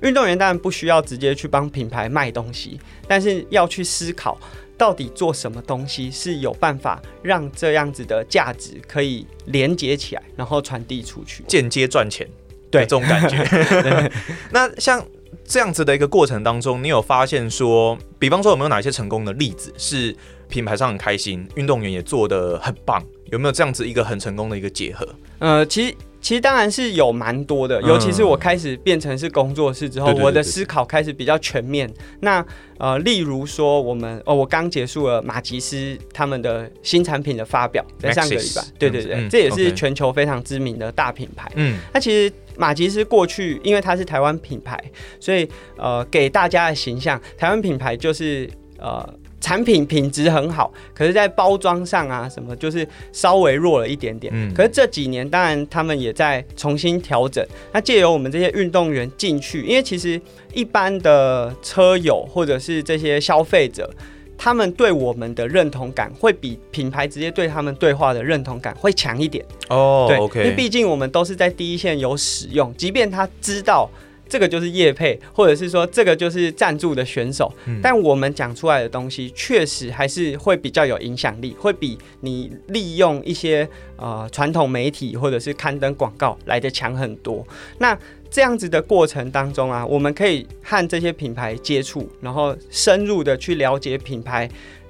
[0.04, 4.40] 运动员当然不需要直接去帮品牌卖东西，但是要去思考。
[4.78, 12.28] 到底做什么东西是有办法让这样子的价值可以连接起来，然后传递出去，间接赚钱？
[12.70, 14.12] 对，这种感觉。
[14.52, 15.04] 那像
[15.44, 20.16] 这样子的一个过程当中，你有发现说，比方说有没有哪些成功的例子是
[20.48, 23.04] 品牌上很开心，运动员也做的很棒？
[23.32, 25.08] 有没有这样子一个很成功的一个结合？
[25.40, 25.96] 呃，其实。
[26.20, 31.92] 其实当然是有蛮多的，尤其是我开始变成是工作室之后，我的思考开始比较全面。
[32.20, 32.46] 那
[32.78, 41.52] 呃，例如说我们哦，我刚结束了马吉斯他们的新产品的发表，在上个礼拜，对对对，这也是全球非常知名的大品牌。
[41.56, 44.80] 嗯，那其实马吉斯过去因为它是台湾品牌，
[45.20, 48.50] 所以呃，给大家的形象，台湾品牌就是
[48.80, 49.17] 呃。
[49.40, 54.34] 产品品质很好，可是，在包装上啊，什么就是稍微弱了一点点。
[54.36, 57.46] 嗯，可是这几年，当然他们也在重新调整。
[57.72, 60.20] 那借由我们这些运动员进去，因为其实
[60.54, 63.90] 一般的车友或者是这些消费者，
[64.38, 69.46] 他们对我们的认同感会比品牌直接对他们对话的认同感会强一点。
[69.70, 73.90] 哦，对，OK，因为毕竟我们都是在第一线有使用，即便他知道。
[74.30, 87.46] 这个就是业配，或者是说这个就是赞助的选手，嗯、但我们讲出来的东西确实还是会比较有影响力，会比你利用一些呃传统媒体或者是刊登广告来的强很多。
[87.80, 87.98] 那
[88.30, 94.50] 这样子的过程当中啊，我们可以和这些品牌接触，然后深入的去了解品牌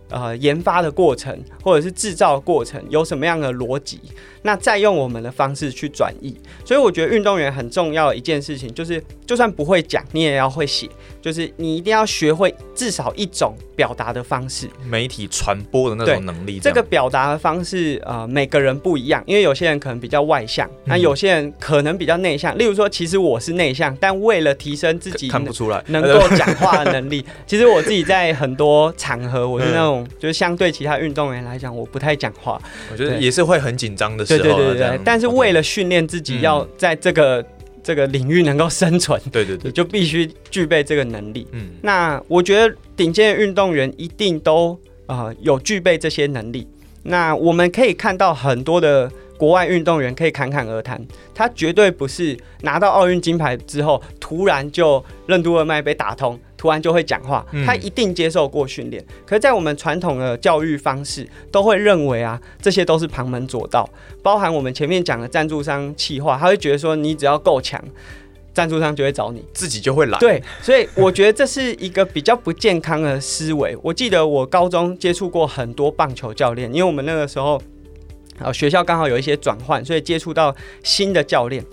[0.09, 3.99] 呃研发的过程，或者是制造的过程有什么样的逻辑。
[4.47, 6.33] 那再用我们的方式去转译，
[6.63, 10.87] 所以我觉得运动员很重要的一件事情就是，就算不会讲，你也要会写，
[11.21, 16.61] 就是你一定要学会至少一种表达的方式，媒体传播的那种能力。
[16.61, 22.57] 这个表达的方式，呃，每个人不一样，因为有些人可能比较外向，那有些人可能比较内向。
[22.57, 32.57] 例如说，其实我是内向，但为了提升自己看不出来能够讲话的能力， 其实我自己在很多场合，我是那种就是相对其他运动员来讲，我不太讲话。
[32.89, 34.36] 我觉得也是会很紧张的事。
[34.37, 37.45] 对对对对，但是为了训练自己要在这个、嗯、
[37.83, 41.47] 这个领域能够生存，对对对，就必须具备这个能力。
[41.51, 44.73] 嗯，那我觉得顶尖的运动员一定都
[45.05, 46.67] 啊、呃、有具备这些能力。
[47.03, 49.11] 那我们可以看到很多的。
[49.37, 50.99] 国外运动员可以侃侃而谈，
[51.35, 57.45] 他绝对不是拿到奥运金牌之后突然就任督二脉被打通，突然就会讲话。
[57.65, 59.03] 他一定接受过训练。
[59.25, 63.87] 可是，在我们传统的教育方式，都会认为啊，这些都是旁门左道。
[64.23, 67.81] 包含我们前面讲的赞助商企划，他会觉得说，你只要够强，
[68.53, 70.17] 赞助商就会找你，自己就会来。
[70.19, 73.77] 对，所以我觉得这是一个比较不健康的思维。
[73.83, 77.61] 我记得我高中接触过很多棒球教练，因为我们那个时候。
[78.39, 81.65] 啊，学校刚好有一些转换，所以接触到新的教练。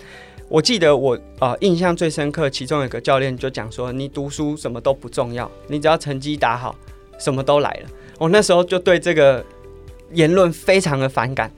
[0.47, 6.75] 我记得我啊、呃，印象最深刻，其中有一个教练就讲说：“你读书什么都不重要，你只要成绩打好，
[7.19, 9.43] 什么都来了。”我那时候就对这个
[10.13, 11.51] 言论非常的反感。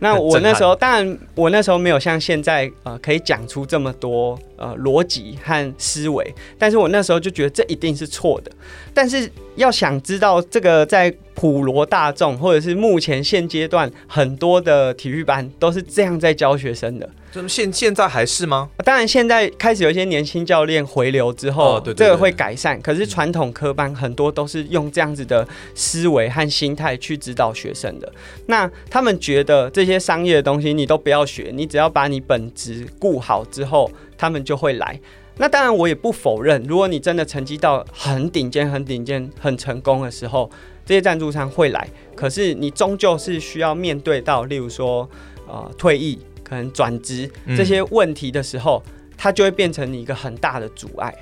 [0.00, 8.52] 那我那时候，当然我那时候没有像现在呃可以讲出这么多呃逻辑和思维，但是我那时候就觉得这一定是错的。
[8.92, 17.08] 但是要想知道这个在普罗大众，或者是目前现阶段很多的体育班都是这样在教学生的。
[17.48, 18.70] 现现在还是吗？
[18.84, 22.80] 当然，现在开始有一些年轻教练回流之后，这个会改善。
[22.80, 28.12] 可是传统科班很多都是用这样子的思维和心态去指导学生的。
[28.46, 35.00] 那他们觉得这些商业的东西你都不要学，你只要把你本职顾好之后，他们就会来。
[35.36, 40.48] 那当然，我也不否认，如果你真的成绩到很顶尖、很顶尖、很成功的时候，
[40.86, 41.88] 这些赞助商会来。
[42.14, 45.08] 可是你终究是需要面对到，例如说，
[45.48, 46.18] 呃，退役。
[46.44, 51.12] 可能转职这些问题的时候，嗯、它就会变成你一个很大的阻碍。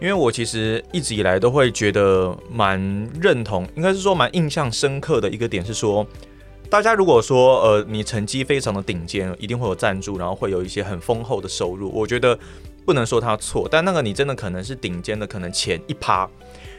[0.00, 2.80] 因为我其实一直以来都会觉得蛮
[3.20, 6.04] 认同，应该是说蛮印象深刻的一个点是说，
[6.68, 11.88] 大家如果说呃你成绩非常的顶尖，一定会有赞助，然后会有一些很丰厚的收入。
[11.94, 12.36] 我觉得
[12.84, 16.28] 不能说他错，但那个你真的可能是顶尖的，可能前一趴。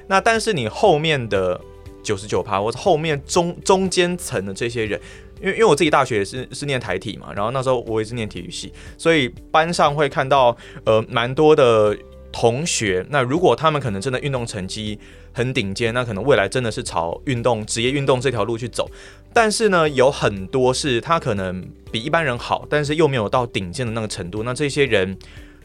[0.08, 1.58] 那但是你后面的
[2.04, 5.00] 九十九趴，或者后面中中间层的这些人。
[5.44, 11.96] 因为因为我自己大学也是是念台体嘛，然后那时候我也是念体育系，所以班上会看到呃蛮多的
[12.32, 14.98] 同学，那如果他们可能真的运动成绩
[15.34, 18.90] 很顶尖，那可能未来真的是朝运动职业运动这条路去走。
[19.34, 24.44] 但是呢，有很多是他可能比一般人好，但是又没有到顶尖的那个程度。
[24.44, 25.18] 那这些人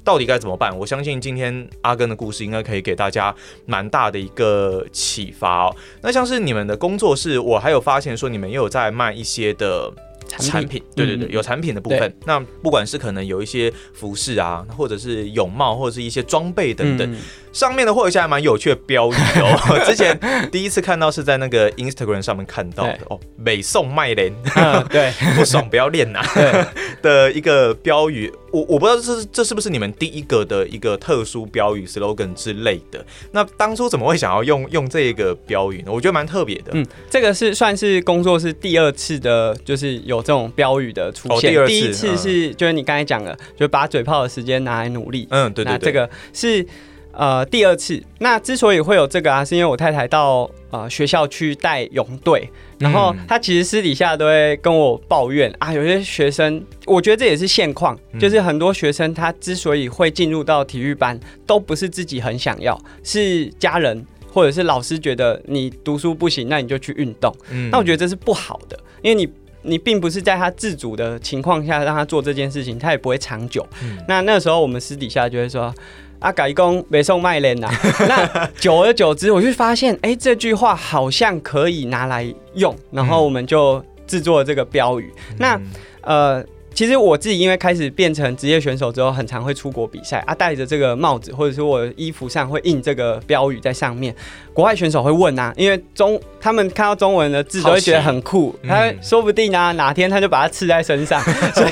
[0.08, 0.74] 到底该怎么办？
[0.78, 3.34] 我相信今天阿根的故事应该可以给大家
[3.66, 5.76] 蛮大的一个启发哦。
[6.00, 9.92] 那像是你们的工作室，我还有发现说你们也有在卖一些的。
[10.26, 11.98] 产品，对对对，嗯、有产品的部分。
[11.98, 17.10] 对那不管是可能有一些服饰啊，或者是泳帽，或者是一些装备等等。
[17.12, 17.16] 嗯
[17.50, 19.82] 上面的会有一些还蛮有趣的标语哦。
[19.84, 20.16] 之前
[20.52, 28.30] 第一次看到是在那个 Instagram 上面看到的哦，美送麦连，嗯、对， 不爽不要练呐、啊、的一个标语。
[28.52, 33.04] 我我不知道这是这是不是你们第一个的一个特殊标语 slogan 之类的。
[33.32, 35.90] 那当初怎么会想要用用这个标语呢？
[35.90, 36.72] 我觉得蛮特别的。
[36.72, 41.54] 嗯，这个是算是工作室第二次的，就是有这种标语的出现。
[41.56, 45.28] 哦、第，第一次是、嗯、就是你刚才讲的，就把嘴炮的时间拿来努力。
[45.30, 46.66] 嗯，对对对，那这个是。
[47.10, 52.48] 呃，第二次，那之所以会有这个啊，是因为我太太到呃学校去带泳队，
[52.78, 67.34] 然后她其实私底下都会跟我抱怨啊，有些学生，我觉得这也是现况，就是很多学生他之所以会进入到体育班，都不是自己很想要，是家人或者是老师觉得你读书不行，那你就去运动。
[67.50, 69.28] 嗯那我觉得这是不好的，因为你
[69.68, 73.66] 你并不是在他自主的情况下让他做这件事情，他也不会长久。
[74.08, 75.72] 那那时候我们私底下就会说。
[76.20, 77.70] 阿，改工没送卖脸呐。
[78.08, 85.14] 那久而久之，我就发现，哎、欸，这句话好像可以拿来用，然后我们就制作了这个标语。
[85.30, 85.60] 嗯、那
[86.00, 86.44] 呃，
[86.78, 94.14] 其实我自己因为开始变成职业选手之后，很常会出国比赛啊，戴着这个帽子，或者是我衣服上会印这个标语在上面。
[94.54, 101.20] 国外选手会问啊，因为中他们看到中文的字都会觉得很酷，嗯、他说不定啊哪天他就把它刺在身上。
[101.52, 101.70] 所以，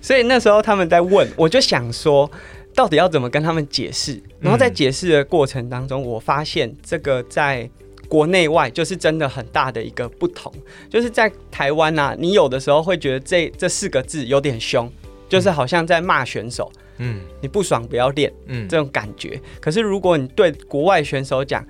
[0.00, 2.30] 所以那时候他们在问，我就想说。
[2.72, 4.22] 到底要怎么跟他们解释？
[4.38, 7.66] 然后在解释的过程当中，我发现这个在
[8.08, 10.52] 国内外就是真的很大的一个不同。
[10.88, 14.90] 就是在台湾啊，你有的时候会觉得这这四个字有点凶，
[15.28, 16.70] 就是好像在骂选手。
[16.98, 18.32] 嗯，你不爽不要练。
[18.46, 19.38] 嗯，这种感觉。
[19.60, 21.62] 可是如果你对国外选手讲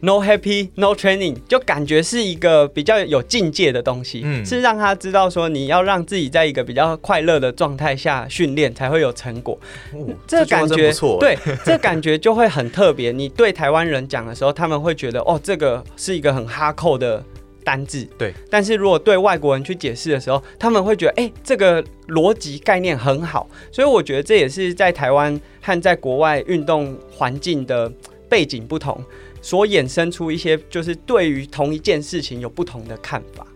[0.00, 9.58] ，No happy, no training，就感觉是一个比较有境界的东西，嗯，是让他知道说你要让自己在一个比较快乐的状态下训练才会有成果。
[9.92, 13.12] 哦，这感觉对，这感觉就会很特别。
[13.12, 17.22] 你对台湾人讲的时候，他们会觉得哦，这个是一个很哈扣的
[17.64, 18.06] 单字。
[18.16, 23.48] 对，但是如果对外国人去解释的时候，他们会觉得哎，这个逻辑概念很好。
[23.72, 27.90] 所以我觉得这也是在台湾和在国外运动环境的
[28.28, 29.02] 背景不同。
[29.40, 33.46] 所衍生出一些，就是对于同一件事情有不同的看法。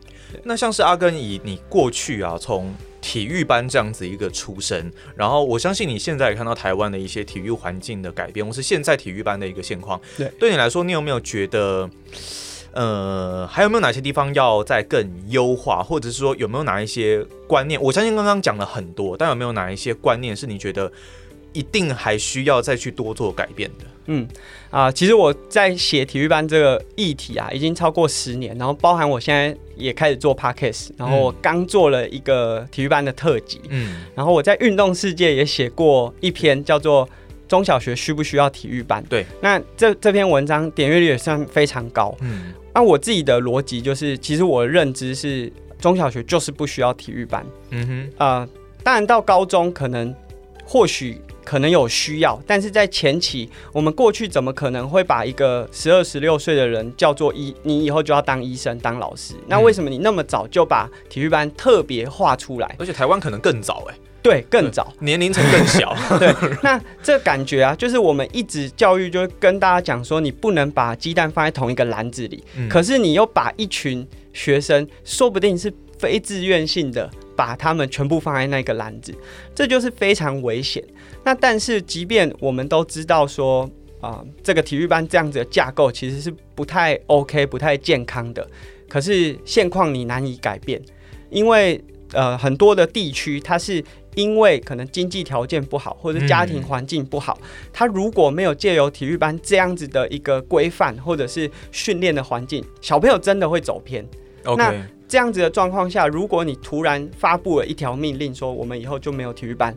[0.45, 10.01] 那像是阿根，以你过去啊，从体育班这样子一个出身，然后我相信你现在也看到台湾的一些体育环境的改变，或是现在体育班的一个现况。
[10.17, 11.91] 对，对你来说，你有没有觉得，
[12.73, 17.79] 呃，还有没有哪些地方要再更优化，或者是说有没有哪一些观念？
[17.83, 20.91] 我相信刚刚讲了很多，但有没有哪一些观念是你觉得
[21.53, 23.85] 一定还需要再去多做改变的？
[24.07, 24.27] 嗯
[24.71, 37.07] 啊、呃，其实我在写体育班这个议题啊，已经超过十年，然后包含我现在也开始做 podcast，然后我刚做了一个体育班的特辑，嗯，然后我在运动世界也写过一篇叫做
[37.47, 39.03] 《中小学需不需要体育班》。
[39.09, 48.49] 对，那这这篇文章点阅率也算非常高，嗯，那我自己的逻辑就是，其实我的认知是中小学就是不需要体育班，嗯哼，啊、呃，
[48.83, 50.15] 当然到高中可能
[50.65, 51.21] 或许。
[51.45, 57.55] 可能有需要，但是在前期，我们过去怎么可能会把一个十二、十六岁的人叫做医？
[57.63, 59.35] 你以后就要当医生、当老师？
[59.47, 62.77] 那为什么你那么早就把体育班特别划出来？
[62.79, 65.97] 而且台湾可能更早哎、欸，对，更早，年龄层更小。
[66.19, 66.33] 对，
[66.63, 72.43] 那这感觉啊，就是我们一直教育就跟大家讲说，你不能把鸡蛋放在同一个篮子里。
[72.57, 79.13] 嗯、可是你又把一群学生，说不定是非自愿性的，把他们全部放在那个篮子，
[79.55, 80.83] 这就是非常危险。
[81.25, 83.63] 那但是，即便我们都知道说
[84.01, 88.47] 啊、呃，这个体育班这样子的架构其实是不太 OK、不太健康的。
[88.89, 90.83] 可是现况你难以改变，
[91.31, 93.83] 因为呃很多的地区它是
[94.17, 97.39] 因为可能经济条件不好，或者家庭环境不好，
[97.73, 104.05] 他、嗯、如果没有借由体育班这样子的一个规范或者是训练的环境，小朋友真的会走偏。
[104.57, 104.75] 那
[105.07, 109.73] 这样子的状况下，如果你突然发布了一条命令说我们以后就没有体育班。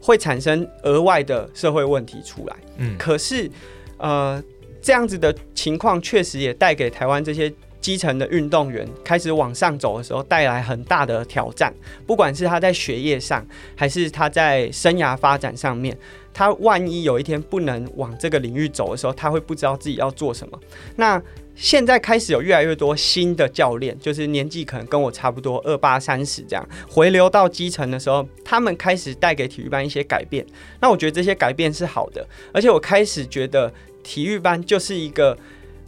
[0.00, 2.56] 会产生额外的社会问题出来。
[2.78, 3.50] 嗯，可是，
[3.98, 4.42] 呃，
[4.80, 11.72] 这样子的情况确实也带给台湾这些基层的运动员开始往上走的时候，带来很大的挑战，
[12.06, 15.96] 不管是他在学业上，还是他在生涯发展上面。
[16.34, 20.60] 他万一有一天不能往这个领域走的时候，他会不知道自己要做什么。
[20.96, 21.20] 那
[21.56, 30.44] 现在开始有越来越多新的教练，就是年纪可能跟我差不多，二八三十这样，回流到基层的时候，他们开始带给体育班一些改变。
[30.80, 35.36] 那我觉得这些改变是好的，而且我开始觉得体育班就是一个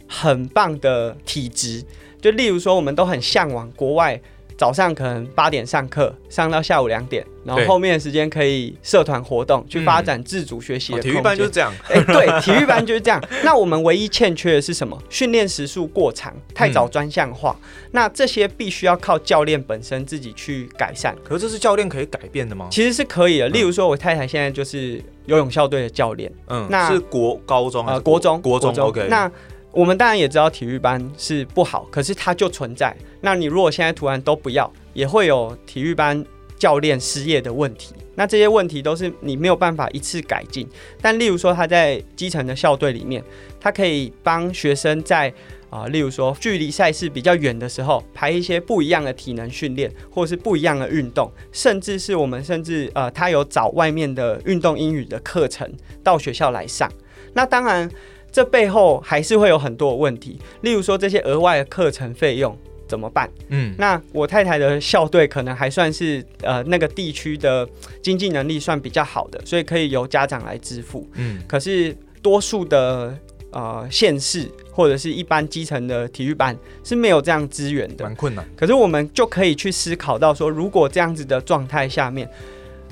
[0.07, 1.85] 很棒的体质。
[2.19, 4.19] 就例如说，我们都很向往国外。
[4.59, 11.01] 早上可能八点上课，上到下午两点，然后后面的时间可以社团活动，去发展自主学习的、嗯哦。
[11.01, 13.23] 体育班就是这样，哎、欸，对，体育班就是这样。
[13.41, 15.01] 那我们唯一欠缺的是什么？
[15.09, 17.55] 训练时数过长，太早专项化。
[17.57, 21.15] 嗯、那这些必须要靠教练本身自己去改善。
[21.23, 22.67] 可是这是教练可以改变的吗？
[22.69, 23.47] 其实是可以的。
[23.47, 26.29] 例如说，我太太现在就是游泳校队的教练。
[26.49, 28.41] 嗯，那是国高中还是国、呃、国中？
[28.41, 29.07] 国中，国中 OK。
[29.09, 29.31] 那
[29.71, 32.95] 我们当然也知道体育班是不好，可是它就存在。
[33.21, 36.25] 那你如果现在突然都不要，也会有体育班
[36.57, 37.93] 教练失业的问题。
[38.15, 40.67] 那这些问题都是你没有办法一次改进。
[41.01, 43.23] 但例如说他在基层的校队里面，
[43.59, 45.31] 他可以帮学生在
[45.69, 55.71] 啊、例如说距离赛事比较远的时候，排一些不一样的体能训练，或是不一样的运动，甚至是我们甚至呃，他有找外面的运动英语的课程
[56.03, 56.91] 到学校来上。
[57.33, 57.87] 那当然。
[58.31, 62.57] 这背后还是会有很多的问题，例如说这些额外的课程费用
[62.87, 63.29] 怎么办？
[63.49, 67.67] 嗯，那我太太的校队可能还算是呃那个地区的
[68.01, 71.07] 经济能力算比较好的，所以可以由家长来支付。
[71.15, 73.17] 嗯，可是多数的
[73.51, 78.45] 呃县市或者是一般基层的体育班是没有这样资源的，蛮困难。
[78.55, 82.29] 可是我们就可以去思考到说，如果这样子的状态下面。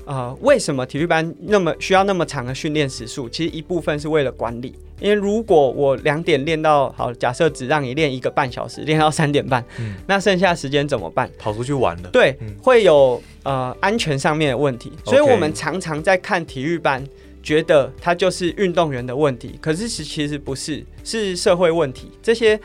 [0.05, 3.27] 啊、呃，为什么体育班那么需要那么长的训练时数？
[3.27, 11.29] 其实一部分是为了管理，因为如果我两点练到好，假设只让你练一个半小时，练到三点半，嗯，那剩下时间怎么办？
[11.37, 12.09] 跑出去玩了。
[12.09, 17.03] 对，嗯、会有呃安全上面的问题，所以我们常常在看体育班，
[17.43, 22.11] 觉得它就是运动员的问题，可是其其实不是，是社会问题。
[22.21, 22.59] 这些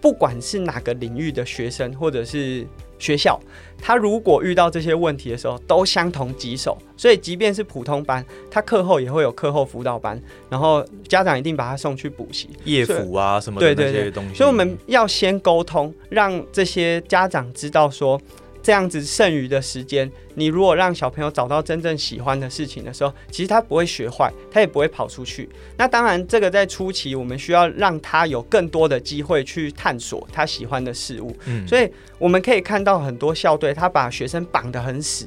[0.00, 2.66] 不管是哪个领域的学生，或者是。
[2.98, 3.38] 学校，
[3.80, 6.76] 他如果遇到这些问题的时候，都相同棘手。
[6.96, 10.20] 所以，即便是普通班，他课后也会有课后辅导班，
[10.50, 14.34] 然后家长一定把他送去补习、夜辅啊什么的那些东西。
[14.34, 18.20] 所以，我们要先沟通，让这些家长知道说。
[18.68, 25.48] 这样子剩余的时间，你如果让小朋友找到真正喜欢的事情的时候，其实他不会学坏，他也不会跑出去。
[25.78, 31.34] 那当然，这个在初期我们需要让他有更多的机会去探索他喜欢的事物。
[31.66, 35.26] 所以我们可以看到很多校队，他把学生绑得很死，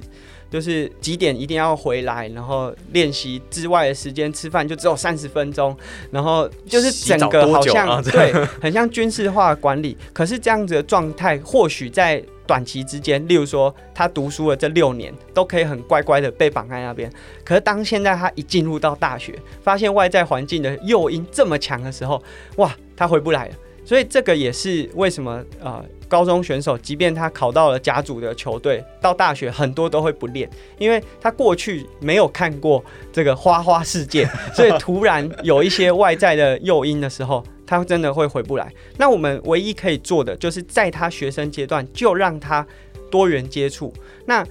[0.52, 5.76] 就是几点一定要回来，然后练习之外的时间吃饭就只有三十分钟，
[6.12, 8.32] 然后就是整个好像、啊、对，
[8.62, 9.98] 很像军事化管理。
[10.14, 12.24] 可是这样子的状态，或许在。
[12.48, 17.10] 短期之间，例如说他读书的这六年都可以很乖乖的被绑在那边。
[17.46, 19.34] 可是当现在他一进入到大学，
[19.64, 22.22] 发现外在环境的诱因这么强的时候，
[22.58, 23.56] 哇，他回不来了。
[23.84, 37.44] 所以这个也是为什么呃，高中选手即便他考到了甲组的球队，到大学很多都会不练，因为他过去没有看过这个花花世界， 所以突然有一些外在的诱因的时候。
[37.64, 38.70] 他真的会回不来。
[38.98, 42.68] 那我们唯一可以做的，就是在他学生阶段就让他
[43.10, 43.94] 多元接触。
[44.26, 44.46] 那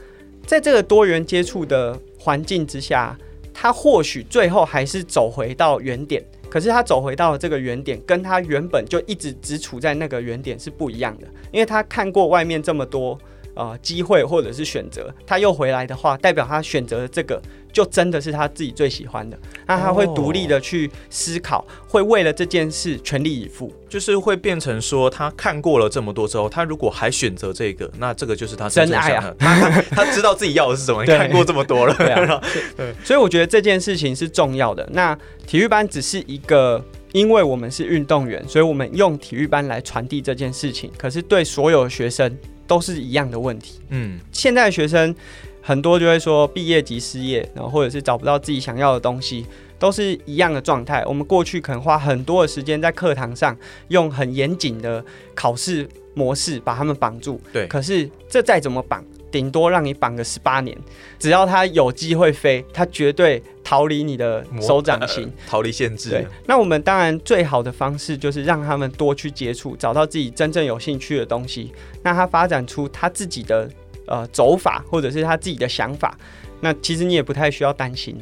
[0.46, 3.14] 在这个多元接触的环境之下，
[3.52, 6.24] 他或许最后还是走回到原点。
[6.50, 11.26] 可是他走回到了这个原点，跟他原本就一直只处在那个原点是不一样的。
[11.52, 13.16] 因为他看过外面这么多
[13.54, 17.40] 呃机会或者是选择，他又回来的话，代表他选择的这个。
[17.72, 29.32] 就真的是他自己最喜欢的，那他会独立的去思考，哦，会为了这件事全力以赴，就是会变成说，他看过了这么多之后，他如果还选择这个，那这个就是他真，真爱啊！
[29.38, 32.42] 他 他知道自己要的是什么， 你看过这么多了，对啊，
[32.76, 34.84] 对，所以我觉得这件事情是重要的。
[34.90, 42.36] 那体育班只是一个，因为我们是运动员，所以我们用体育班来传递这件事情，可是对所有学生
[42.70, 43.80] 都是一样的问题。
[43.88, 45.14] 嗯，现在的学生。
[45.62, 49.44] 很多就会说毕业即失业，然后或者是找不到自己想要的东西，
[49.78, 51.04] 都是一样的状态。
[51.06, 53.54] 我们过去可能花很多的时间在课堂上，
[53.88, 55.04] 用很严谨的
[55.34, 57.38] 考试模式把他们绑住。
[57.52, 60.76] 对，可是这再怎么绑，顶多让你绑个十八年，
[61.18, 66.10] 只要他有机会飞，他绝对逃离你的手掌心，呃、 逃离限制。
[66.10, 71.72] 对，那我们当然最好的方式就是让他们多去接触，找到自己真正有兴趣的东西，
[72.02, 73.70] 那他发展出他自己的。
[74.06, 76.18] 呃，走法或者是他自己的想法，
[76.60, 78.18] 那其实你也不太需要担心。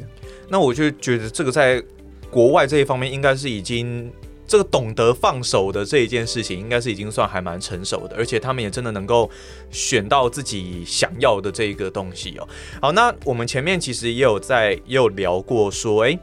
[0.47, 1.83] 那我就觉得这个在
[2.29, 4.11] 国外这一方面应该是已经
[4.49, 9.29] 这个懂得放手的这一件事情，应该是已经算还蛮成熟的，而且他们也真的能够
[9.69, 12.49] 选到自己想要的这一个东西哦。
[12.81, 16.19] 好，那我们前面其实也有在也有聊过说，诶。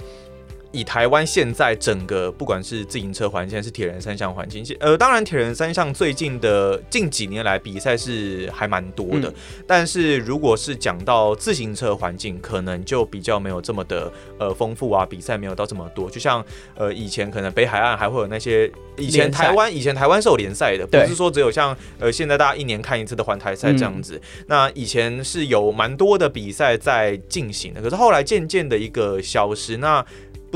[0.77, 9.35] 以台湾现在整个不管是自行车环境，还是铁人三项环境，呃，当然铁人三项最近的近几年来比赛是还蛮多的，嗯、
[9.66, 16.11] 但是如果是讲到自行车环境，可能就比较没有这么的呃丰富啊，比赛没有到这么多。
[16.11, 24.16] 就像呃以前可能北海岸还会有那些以前台湾以前台湾是有联赛的，不是说只有像呃现在大家一年看一次的环台赛这样子。
[24.16, 29.79] 嗯、那以前是有蛮多的比赛在进行的，可是后来渐渐的一个消失。
[29.79, 30.05] 那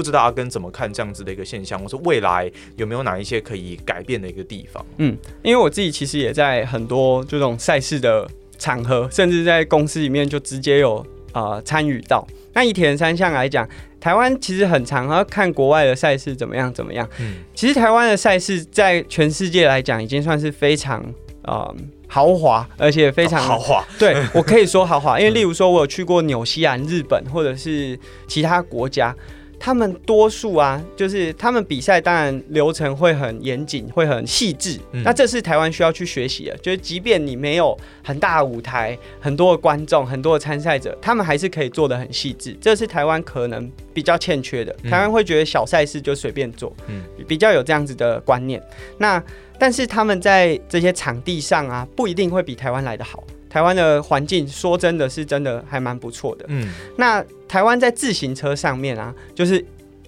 [0.00, 4.82] 不知道阿根怎么看这样子的一个现象，或是未来有没有哪一些可以改变的一个地方？
[4.96, 8.26] 嗯，因为我自己其实也在很多这种赛事的
[8.58, 12.26] 场合，甚至在公司里面就直接有呃参与到。
[12.54, 13.68] 那以铁人三项来讲，
[14.00, 17.06] 台湾其实很常要看国外的赛事怎么样怎么样。
[17.20, 21.04] 嗯，其实台湾的赛事在全世界来讲已经算是非常
[21.42, 21.76] 呃
[22.08, 23.84] 豪华，而且非常豪华。
[23.98, 29.14] 对，我可以说豪华，因为 例如说我有去过纽西兰、日本或者是其他国家。
[29.62, 34.80] 他们多数啊，就是他们比赛当然流程会很严谨，会很细致。
[34.92, 42.56] 嗯、那这是台湾需要去学习的，就是即便你没有很大的舞台、很多的观众、很多的参赛者，他们还是可以做的很细致。
[42.58, 44.74] 这是台湾可能比较欠缺的。
[44.84, 48.60] 台湾会觉得小赛事就随便做，嗯，比较有这样子的观念。
[48.96, 49.22] 那
[49.58, 53.22] 但是他们在这些场地上啊，不一定会比台湾来得好。
[53.50, 59.62] 台湾的环境说真的是真的还蛮不错的，嗯，那台湾在自行车上面啊，就是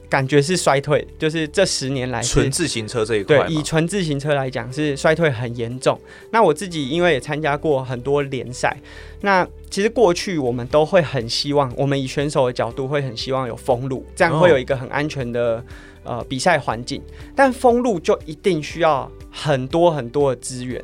[0.09, 5.99] 感觉是衰退，就是这十年来纯自行车这一块，对，以纯自行车来讲是衰退很严重。
[6.31, 8.77] 那我自己因为也参加过很多联赛，
[9.23, 15.65] 那其实过去我们都会很希望，我们以选手的角度会很希望有封路，这样会有一个很安全的
[16.05, 17.03] 呃比赛环境。
[17.35, 20.81] 但封路就一定需要很多很多的资源。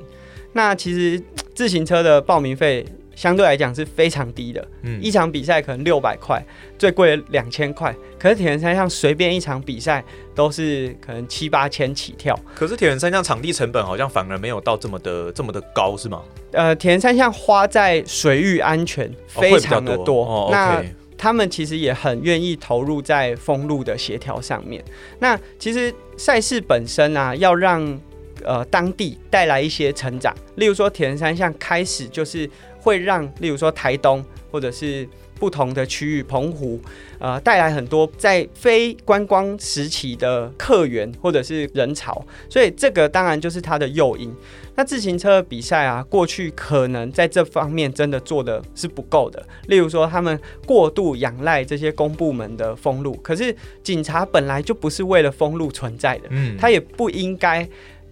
[0.54, 1.22] 那其实
[1.58, 2.86] 自行车的报名费
[3.16, 6.40] 相对来讲是非常低的，嗯，一场比赛可能六百块，
[6.78, 7.92] 最贵两千块。
[8.16, 10.04] 可是铁人三项随便一场比赛
[10.36, 12.38] 都是可能七八千起跳。
[12.54, 16.22] 可是铁人三项场地成本好像反而没有到这么的这么的高，是吗？
[16.52, 20.80] 呃，铁人三项花在水域安全非常的多，多哦、那
[21.16, 24.80] 他们其实也很愿意投入在封路的协调上面。
[25.18, 28.00] 那其实赛事本身啊，要让
[28.44, 32.48] 呃，当地带来一些成长，例如说铁人三项开始就是
[32.80, 35.08] 会让，例如说台东或者是
[35.38, 36.80] 不同的区域，澎湖，
[37.18, 44.34] 呃，带来很多在非观光时期的客源或者是人潮，所以这个当然就是它的诱因。
[44.74, 57.68] 那自行车比赛啊，过去可能在这方面真的做的是不够的，例如说他们过度仰赖这些公部门的封路，可是警察本来就不是为了封路存在的，嗯，他也不应该。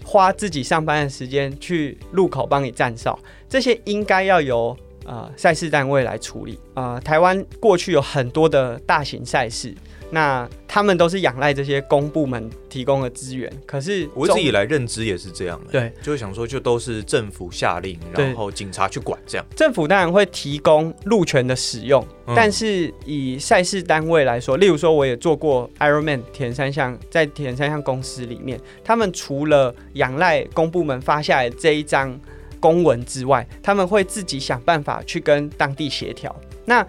[0.06, 6.56] 花自己上班的时间去路口帮你站哨，这些应该要由呃赛事单位来处理。
[6.74, 9.74] 呃，台湾过去有很多的大型赛事。
[10.10, 19.46] 那他们都是仰赖这些公部门提供的资源，可是我一直以来认知也是这样的，对，就是想说就都是政府下令，然后警察去管这样。
[19.56, 32.18] 政府当然会提供路权的使用，嗯、但是以赛事单位来说，例如说我也做过 Ironman 铁人三项，在铁人三项公司里面，他们除了仰赖公部门发下来这一张
[32.60, 36.34] 公文之外，他们会自己想办法去跟当地协调。
[36.64, 36.86] 那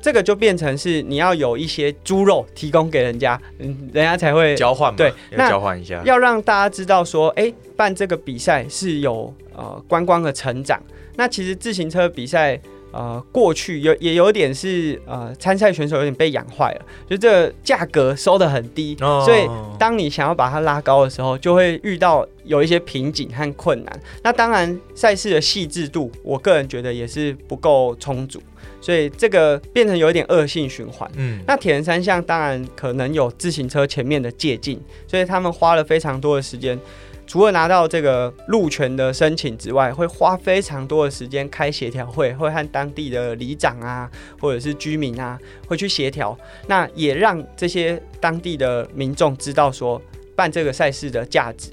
[0.00, 4.96] 这个就变成是你要有一些猪肉提供给人家，嗯，人家才会交换嘛。
[4.96, 10.80] 对，要交换一下，要让大家知道说，哎，办这个比赛是有呃观光的成长。
[11.16, 12.60] 那其实自行车比赛
[12.92, 16.80] 呃过去有也有点是呃参赛选手有点被养坏了，
[17.10, 24.00] 就这个价格收的很低，哦、所以当你想要把它拉高的时候，就会遇到有一些瓶颈和困难。
[24.22, 28.40] 那当然赛事的细致度，我个人觉得也是不够充足。
[28.80, 31.10] 所以这个变成有一点恶性循环。
[31.16, 36.78] 嗯，那铁人三项当然可能有自行车前面的借镜，所以他们花了非常多的时间，
[37.26, 44.10] 除了拿到这个路权的申请之外，会花非常多的时间开协调会，会和当地的里长啊，
[44.40, 46.36] 或者是居民啊，会去协调。
[46.66, 50.00] 那也让这些当地的民众知道说
[50.34, 51.70] 办这个赛事的价值，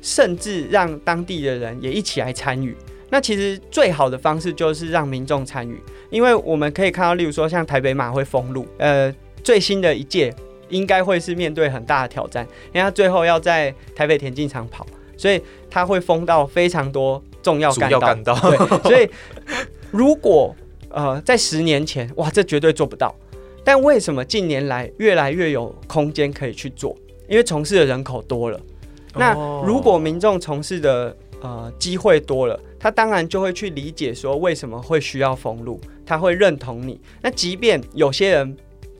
[0.00, 2.76] 甚至让当地的人也一起来参与。
[3.10, 5.78] 那其实最好的方式就是让民众参与，
[6.12, 10.32] 因为我们可以看到，例如说像台北马会封路，呃，最新的一届
[10.68, 14.86] 应该会是面对很大的挑战，因为他最后要在台北田径场跑，
[15.16, 17.98] 所以他会封到非常多重要干道。
[17.98, 19.08] 干道对，所以
[19.90, 20.54] 如果
[20.90, 23.14] 呃在十年前，哇，这绝对做不到。
[23.64, 26.94] 但为什么近年来越来越有空间可以去做？
[27.28, 28.60] 因为从事的人口多了。
[29.14, 29.32] 那
[29.64, 37.00] 如果民众从事的呃机会多了，他当然就会去理解说为什么会需要封路，他会认同你。
[37.20, 38.56] 那即便有些人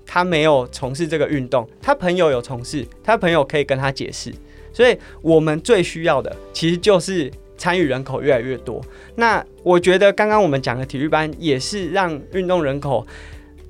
[0.06, 4.32] 他没有从事这个运动，他朋友有从事，他朋友可以跟他解释。
[4.72, 7.28] 所以我们最需要的其实就是
[7.58, 8.80] 参与人口越来越多。
[9.16, 13.04] 那我觉得刚刚我们讲的体育班也是让运动人口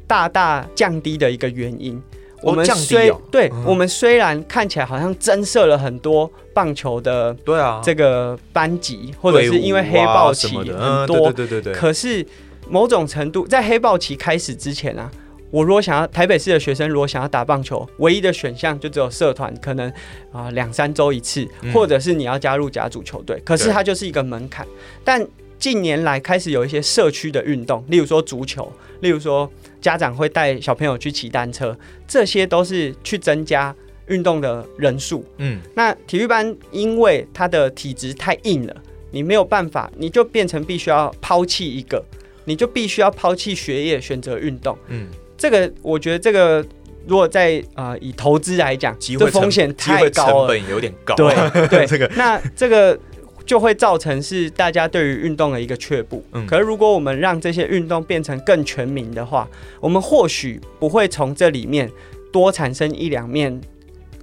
[0.07, 2.01] 大大降低的一个原因。
[2.43, 11.73] 我们虽对，我们虽然看起来好像增设了很多棒球的对啊这个班级，或者是因为黑豹旗很多，对对对对。
[11.73, 12.27] 可是
[12.69, 15.11] 某种程度，在黑豹旗开始之前啊。
[15.51, 19.93] 我如果想要台北市的学生如果想要打棒球，唯一的选项就只有社团，可能
[20.33, 23.39] 啊两三周一次，或者是你要加入甲组球队。
[23.45, 24.67] 可是它就是一个门槛。
[25.05, 25.23] 但
[25.59, 29.47] 近年来开始有一些社区的运动，例如说足球，例如说
[29.83, 31.77] 家长会带小朋友去骑单车，
[32.09, 33.75] 这些都是去增加
[34.07, 35.23] 运动的人数。
[35.37, 38.75] 嗯，那体育班因为它的体质太硬了，
[39.11, 42.03] 你没有办法，你就变成必须要抛弃一个，
[42.45, 44.79] 你就必须要抛弃学业，选择运动。
[44.89, 45.09] 嗯。
[45.37, 46.65] 这个我觉得，这个
[47.05, 51.17] 如果在啊、呃、以投资来讲，机会风险太高了，成本有点高。
[51.17, 51.35] 对
[51.67, 52.97] 对， 这个那这个
[53.45, 56.25] 就会造成是大家对于运动的一个却步。
[56.33, 59.49] 嗯，可是如果我们让这些运动变成更全民的话，
[59.81, 61.91] 我们或许不会从这里面
[62.33, 63.61] 多产生一两面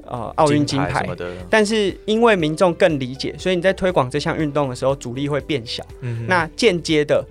[0.06, 1.08] 呃奥运金牌，
[1.50, 5.84] 但是因为民众更理解，所以你在推广这项运动的时候，阻力会变小。
[6.02, 7.26] 嗯，那间接的。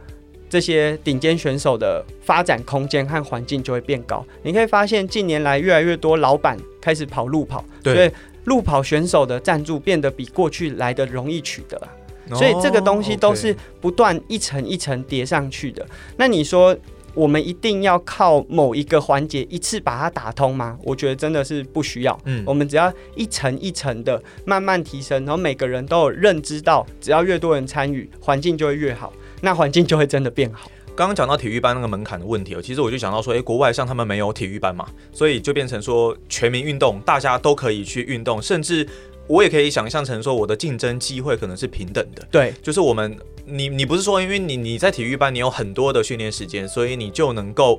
[0.51, 4.25] 这些顶尖选手的发展空间和环境就会变高。
[4.43, 8.11] 你可以发现，近年来越来越多老板开始跑路跑，对，所以
[8.49, 11.89] 路跑选手的赞助变得比过去来的容易取得啊。
[12.35, 15.87] 所以这个东西都是不断一层一层叠上去的。
[16.17, 16.77] 那你说，
[17.15, 20.79] 我们一定要靠某一个环节一次把它打通吗？
[20.83, 22.21] 我觉得真的是不需要。
[22.27, 29.11] 嗯，我们只要一层一层的慢慢提升，然后每个人都有认知到，只要越多人参与，环境就会越好。
[29.41, 30.71] 那环境就会真的变好。
[30.99, 38.85] 刚刚讲到体育班那个门槛的问题哦，其实我就想到说，诶，国外像他们没有体育班嘛，所以就变成说全民运动，大家都可以去运动，甚至
[39.29, 42.27] 我也可以想象成说，我的竞争机会可能是平等的。
[42.33, 47.79] 对，就是我们，你你不是说，因为你你在体育班，你有很多的训练时间，所以你就能够。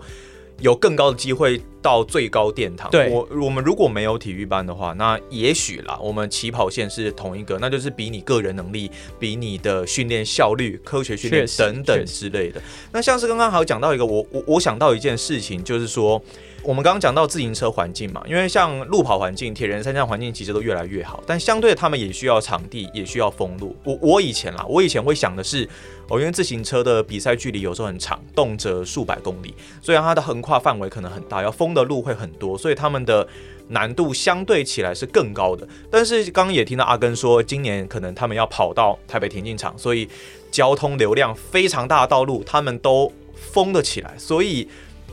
[0.61, 2.89] 有更高的机会到最高殿堂。
[2.91, 8.89] 对，我我们如果没有体育班的话，那也许啦，我们起跑线是同一个，那就是比你个人能力、
[9.19, 12.61] 比你的训练效率、科学训练等等之类的。
[12.91, 16.21] 那像是刚刚还有讲到一个，我我我想到一件事情，就是说。
[16.61, 23.75] 我们刚刚讲到自行车环境嘛，因为像路跑环境、铁人三项环境其实都越来越好，但相对的他们也需要场地，也需要封路。
[23.83, 25.67] 我我以前啦，我以前会想的是，
[26.09, 33.27] 哦，因为自行车的比赛距离有时候很长，动辄数百公里，所以它的横跨范围可能很大，要封的路会很多，所以他们的
[33.69, 35.67] 难度相对起来是更高的。
[35.89, 40.07] 但是刚刚也听到阿根说，今年可能他们要跑到台北田径场，所以
[40.51, 44.67] 交通流量非常大的道路他们都封了起来，所以。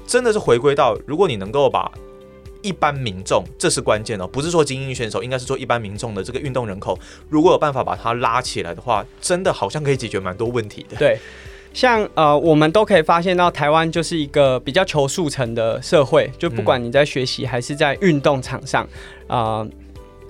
[0.07, 1.91] 真的是回归到，如果你能够把
[2.63, 6.99] 一般民众，这是关键哦，不是说精英选手，应该是说一般民众的这个运动人口，
[7.29, 10.97] 如果有办法把它拉起来的话，真的好像可以解决蛮多问题的。
[10.97, 11.19] 对，
[11.73, 18.83] 像呃，我们都可以发现到，台湾就是一个比较求速成的社会，就不管你在学习还是在运动场上，
[19.29, 19.69] 啊、嗯呃，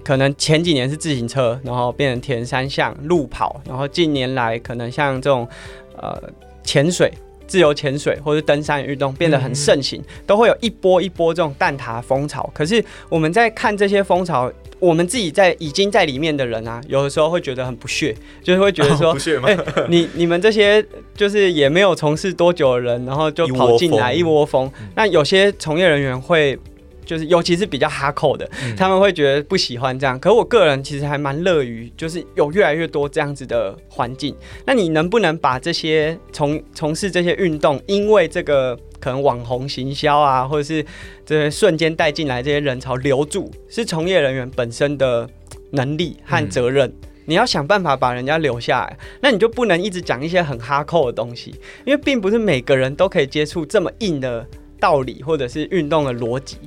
[0.05, 5.49] 可能前几年是自行车，然后变成铁人三项、路跑，然后近年来可能像这种
[5.97, 6.23] 呃
[6.63, 7.11] 潜水。
[7.47, 12.49] 自由潜水或者登山运动变得很盛行，都会有一波一波这种蛋挞风潮。
[12.53, 19.17] 可是我们在看这些风潮，我们自己在已经在里面的人啊，有的时候会觉得很不屑，就是会觉得说，
[19.47, 19.57] 哎，
[19.89, 20.85] 你你们这些
[21.15, 24.71] 就是也没有从事多久的人，然后就跑进来一窝蜂。
[24.95, 26.59] 那有些从业人员会。
[27.07, 28.47] 就是，尤其是比较哈扣的，
[28.77, 30.19] 他们会觉得不喜欢这样。
[30.19, 34.37] 可是我个人其实还蛮乐于，就是有越来越多这样子的环境。
[34.67, 40.85] 那你能不能把这些从从事这些运动，因为这个可能网红行销啊，或者是
[41.25, 45.31] 这些瞬间带进来这些人潮留住，是从业人员本身的
[45.71, 46.93] 能力和责任。
[47.29, 51.55] 你要想办法把人家留下来，那你就不能一直讲一些很哈扣的东西，
[51.85, 54.47] 因为并不是每个人都可以接触这么硬的。
[54.81, 56.59] 道理或者是运动的逻辑，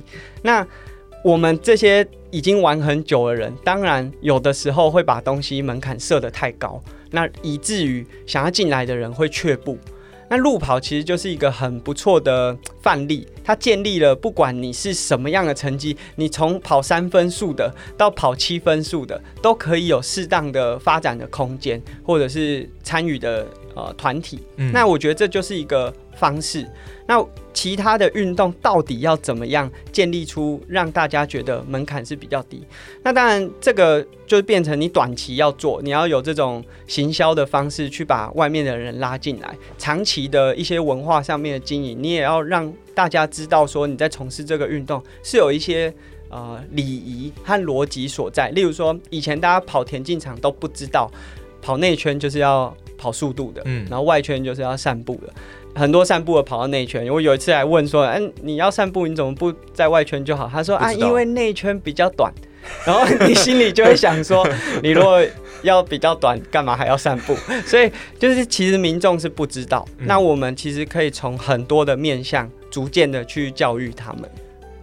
[0.42, 0.66] 那
[1.22, 9.76] 我们这些已经玩很久的人，当然有的时候会把东西门槛设得太高，那以至于想要进来的人会却步。
[10.30, 24.38] 那路跑其实就是一个很不错的范例，它建立了不管你是什么样的成绩，你从跑三分数的到跑七分数的，都可以有适当的发展的空间，或者是参与的呃团体。
[24.56, 24.70] 嗯。
[24.72, 25.92] 那我觉得这就是一个。
[26.20, 26.66] 方式。
[27.06, 32.62] 那其他的运动到底要怎么样建立出让大家觉得门槛是比较低？
[33.02, 39.52] 那当然，这个就变成你短期要做，你要有这种行销的方式去把外面的人拉进来。
[39.76, 45.92] 长期的一些文化上面的经营，你也要让大家知道说你在从事这个运动是有一些
[46.28, 48.50] 呃礼仪和逻辑所在。
[48.50, 51.10] 例如说，以前大家跑田径场都不知道
[51.60, 55.32] 跑内圈就是要跑速度的，嗯，然后外圈就是要散步的。
[55.74, 62.32] 很多散步的跑到内圈，我有一次还问说：“哎，你要散步，你怎么不在外圈就好？”他说：“啊，因为内圈比较短。”
[62.86, 64.46] 然后你心里就会想说
[64.82, 65.24] ：“你如果
[65.62, 69.86] 要比较短，干嘛还要散步？”所以就是其实民众是不知道。
[69.98, 74.22] 那我们其实可以从很多的面向，逐渐的去教育他们。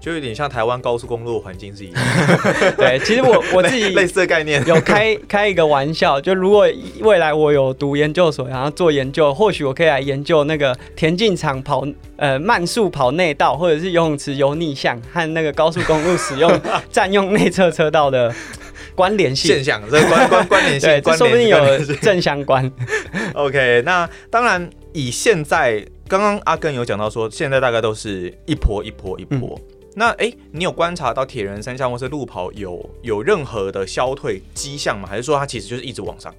[0.07, 2.01] 就有点像台湾高速公路的环境是一样。
[2.79, 6.65] 对，其实我 我自己类似的概念，有开开一个玩笑，就如果
[7.01, 11.85] 未来我有读研究所，然后做研究，或许我可以来研究那个田径场跑
[12.15, 16.57] 呃慢速跑内道，或者是游泳池游逆向和那个高速公路使用
[16.89, 18.33] 占用内侧车道的
[18.95, 22.71] 关联性现象，这关关关联性，对，这说不定有正相关。
[23.33, 29.59] OK，那当然以现在刚刚阿根有讲到说，现在大概都是一波一波一波。
[29.69, 35.09] 嗯那哎，你有观察到铁人三项或是路跑有有任何的消退迹象吗？
[35.09, 36.31] 还是说它其实就是一直往上？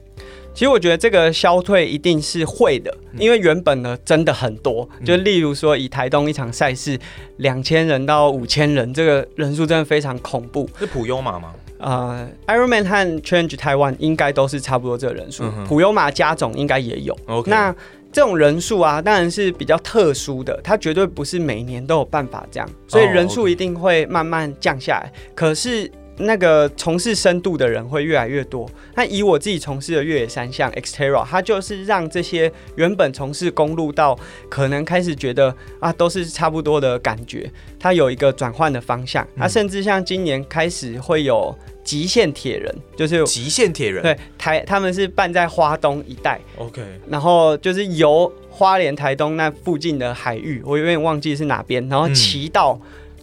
[0.54, 6.96] 其实我觉得这个消退一定是会的，因为原本呢真的很多，就例如说以台东一场赛事，
[7.38, 10.70] 两千人到五千人，这个人数真的非常恐怖。
[10.78, 11.52] 是普优马吗？
[11.78, 17.18] 呃，Ironman 和 Challenge Taiwan 应该都是差不多这个人数，普优马加总应该也有。
[17.46, 17.74] 那。
[18.18, 25.02] 这种人数啊，当然是比较特殊的，它绝对不是每年都有办法这样，所以人数一定会慢慢降下来。
[25.04, 25.36] Oh.
[25.36, 25.88] 可是
[26.18, 28.68] 那个从事深度的人会越来越多。
[28.94, 39.26] 那以我自己从事的越野三项 Xterra，它就是让这些原本从事公路到可能开始觉得啊都是差不多的感觉，它有一个转换的方向。
[39.36, 41.56] 它、嗯啊、甚至像今年开始会有。
[41.84, 52.78] 极限铁人就是极限铁人，对台他们是办在花东一带，OK，然后就是由花莲台东那附近的海域，我有点忘记是哪边，然后骑到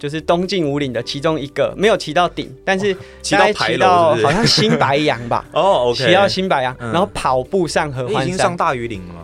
[0.05, 9.21] 就是东进五岭的其中一个，没有骑到顶，但是骑到骑到好像新白杨吧， 哦，OK，骑到新白杨，然后跑步上合欢山，已经上大禹岭了吗？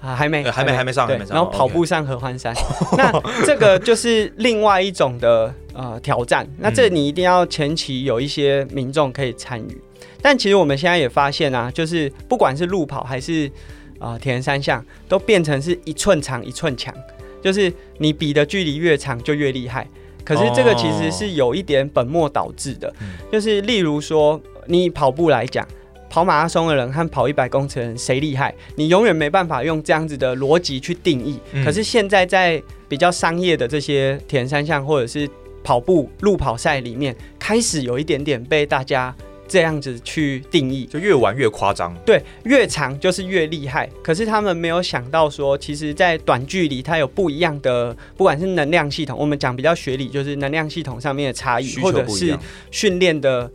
[0.00, 1.34] 啊，还没，还没，还没上，还没上。
[1.34, 2.54] 然后跑步上合欢山，
[2.96, 3.12] 那
[3.44, 6.48] 这个就是另外一种的呃挑战。
[6.58, 9.82] 那这你一定要前期有一些民众可以参与。
[10.22, 13.50] 但其实我们现在也发现啊，就是不管是路跑还是
[13.98, 16.94] 啊铁人三项，都变成是一寸长一寸强，
[17.42, 19.86] 就是你比的距离越长就越厉害。
[20.24, 22.92] 可是这个其实是有一点本末倒置的，
[23.30, 25.66] 就是例如说你跑步来讲。
[26.12, 28.52] 跑马拉松的人和跑一百公尺的人谁厉害？
[28.74, 31.38] 你永远没办法用这样子的逻辑去定义。
[31.52, 31.64] 嗯。
[31.64, 35.30] 可是现在在比较商业的这些铁人三项或者是
[35.62, 39.14] 跑步路跑赛里面，开始有一点点被大家
[39.50, 41.92] 这样子去定义，就越玩越夸张。
[42.06, 43.90] 对，越长就是越厉害。
[44.00, 52.38] 可是他们没有想到说，其实，在短距离它有不一样的，不管是能量系统，我们讲比较学理，就是能量系统上面的差异，或者是
[52.70, 53.50] 训练的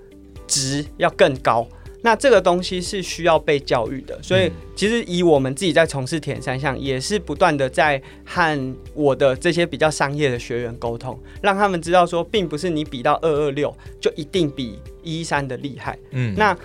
[0.45, 1.65] 值要更高。
[2.01, 15.97] 那这个东西是需要被教育的，所以其实以我们自己在从事铁人三项，也是不断的在和我的这些比较商业的学员沟通，让他们知道说，并不是你比到二二六就一定比一一三的厉害。
[16.12, 16.58] 嗯，那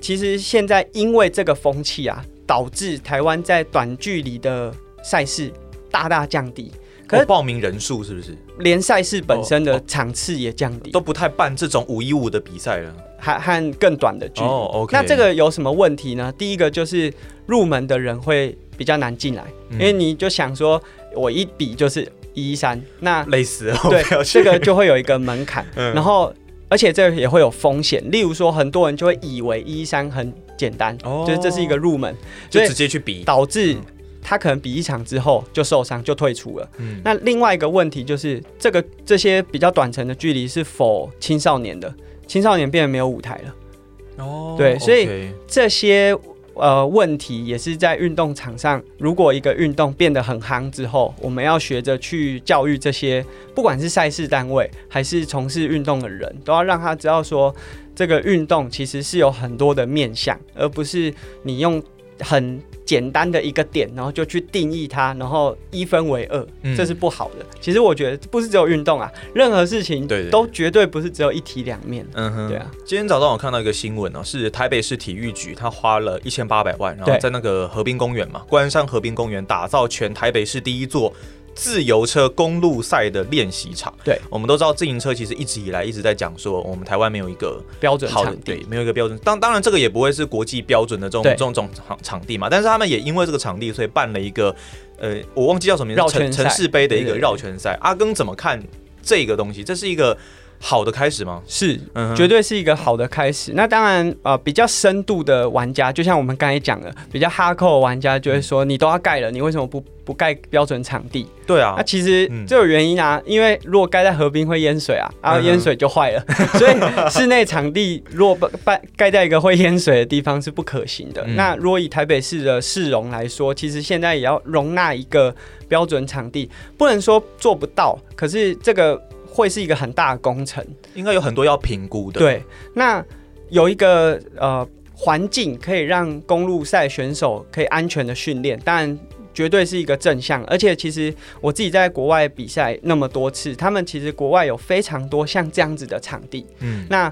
[0.00, 4.74] 其实现在因为这个风气啊，导致台湾在短距离的
[5.04, 5.52] 赛事
[5.90, 6.72] 大大降低。
[7.06, 8.34] 可是报名人数是不是？
[8.60, 14.46] 连赛事本身的场次也降低，都不太办这种五一五的比赛了，还和更短的距离。
[14.46, 14.96] 哦，OK。
[14.96, 16.32] 那这个有什么问题呢？
[16.38, 17.12] 第一个就是
[17.44, 20.82] 入门的人会比较难进来，因为你就想说，
[21.14, 23.78] 我一比就是一一三，那累死了。
[23.90, 26.32] 对，这个就会有一个门槛，然后
[26.72, 28.02] 而且这也会有风险。
[28.10, 32.16] 例如说，很多人就会以为一一三很简单，就是这是一个入门，
[32.48, 33.76] 就直接去比，导致。
[34.24, 36.70] 他可能比一场之后就受伤就退出了。
[36.78, 41.92] 嗯，那另外一个问题就是，这个这些比较短程的距离是否青少年的？
[42.28, 44.24] 青少年变得没有舞台了。
[44.24, 46.16] 哦，对，所以这些
[46.54, 53.24] 呃问题也是在运动场上，如果一个运动变得很夯之后，我们要学着去教育这些，
[53.54, 57.54] 不管是赛事单位还是从事运动的人，都要让他知道说，
[57.94, 61.82] 这个运动其实是有很多的面向，而不是你用。
[62.22, 67.44] 很简单的一个点，然后就去定义它，然后一分为二，嗯、这是不好的。
[67.60, 72.06] 其实我觉得不是只有运动啊，任何事情都绝对不是只有一体两面。
[72.14, 72.70] 嗯哼，对啊。
[72.84, 81.12] 今天早上我看到一个新闻哦、啊，是台北市体育局，他花了一千八百万，然后在那个河滨公园嘛，关山河滨公园打造全台北市第一座。
[81.54, 89.18] 自由车公路赛的练习场，对，我们都知道自行车其实一直以来一直在讲说，我们台湾没有一个标准场地，对，没有一个标准。
[89.20, 94.54] 当当然这个也不会是国际标准的这种这种种场场地嘛，但是他们也因为这个场地，所以办了一个，
[94.98, 97.78] 呃，我忘记叫什么名字，城城市杯的一个绕圈赛。
[97.80, 98.62] 阿根怎么看
[99.02, 99.62] 这个东西？
[99.62, 100.16] 这是一个。
[100.64, 101.42] 好的开始吗？
[101.44, 103.52] 是，嗯、绝对是一个好的开始。
[103.52, 121.24] 那当然，呃，比较深度的玩家，就像我们刚才讲的，比较哈扣的玩家就会说：“你都要盖了，你为什么不不盖标准场地？”对啊，那其实这有原因啊，因为如果盖在河滨会淹水啊，然后淹水就坏了，嗯、 所以室内场地如果盖盖在一个会淹水的地方是不可行的。
[121.26, 125.34] 嗯、那如果以台北市的市容来说，其实现在也要容纳一个
[125.66, 126.48] 标准场地，
[126.78, 129.02] 不能说做不到，可是这个。
[129.32, 130.64] 会是一个很大的工程，
[130.94, 132.20] 应该有很多要评估的。
[132.20, 132.42] 对，
[132.74, 133.02] 那
[133.48, 138.98] 有一个呃环境可以让公路赛选手可以安全的训练，当然
[139.32, 140.44] 绝对是一个正向。
[140.44, 146.46] 而且其实我自己在国外比赛那么多次，他们其实国外有非常多像这样子的场地。
[146.60, 147.10] 嗯，那。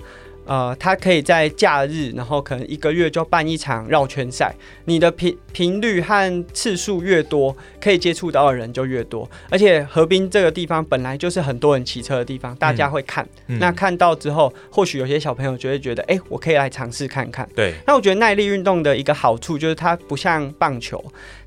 [0.51, 4.53] 呃，他可以在假日，然后可能一个月就办一场绕圈赛。
[4.87, 9.31] 你的频频率和次数越多，可以接触到的人就越多。
[9.49, 13.25] 而且河滨这个地方本来就是很多人骑车的地方，大家会看。
[13.47, 17.49] 嗯、那看到之后，或许有些小朋友就会觉得，哎、欸，我可以来尝试看看。
[17.55, 17.75] 对。
[17.87, 21.01] 那我觉得耐力运动的一个好处就是，它不像棒球。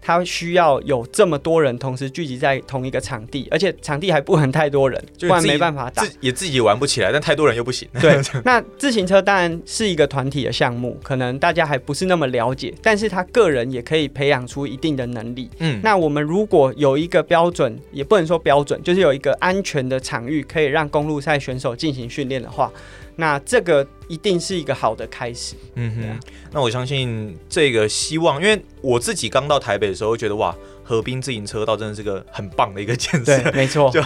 [0.06, 6.06] 他需要有这么多人同时聚集在同一个场地，而且场地还不能太多人，不然没办法打。
[6.20, 7.88] 也自己玩不起来，但太多人又不行。
[8.02, 15.50] 对， 那自行车当然是一个团体的项目，可能大家还不是那么了解，但是他个人也可以培养出一定的能力。
[15.60, 22.70] 嗯，那我们如果有一个标准，也不能说标准，就是有一个安全的场域，可以让公路赛选手进行训练的话。
[23.16, 25.56] 那这个一定是一个好的开始。
[25.76, 26.20] 嗯哼，啊、
[26.52, 33.38] 那我相信这个希望，因为我自己刚到台北的时候，觉得哇，河滨自行车道真的是个很棒的一个建设。
[33.40, 33.90] 对， 没错。
[33.92, 34.04] 就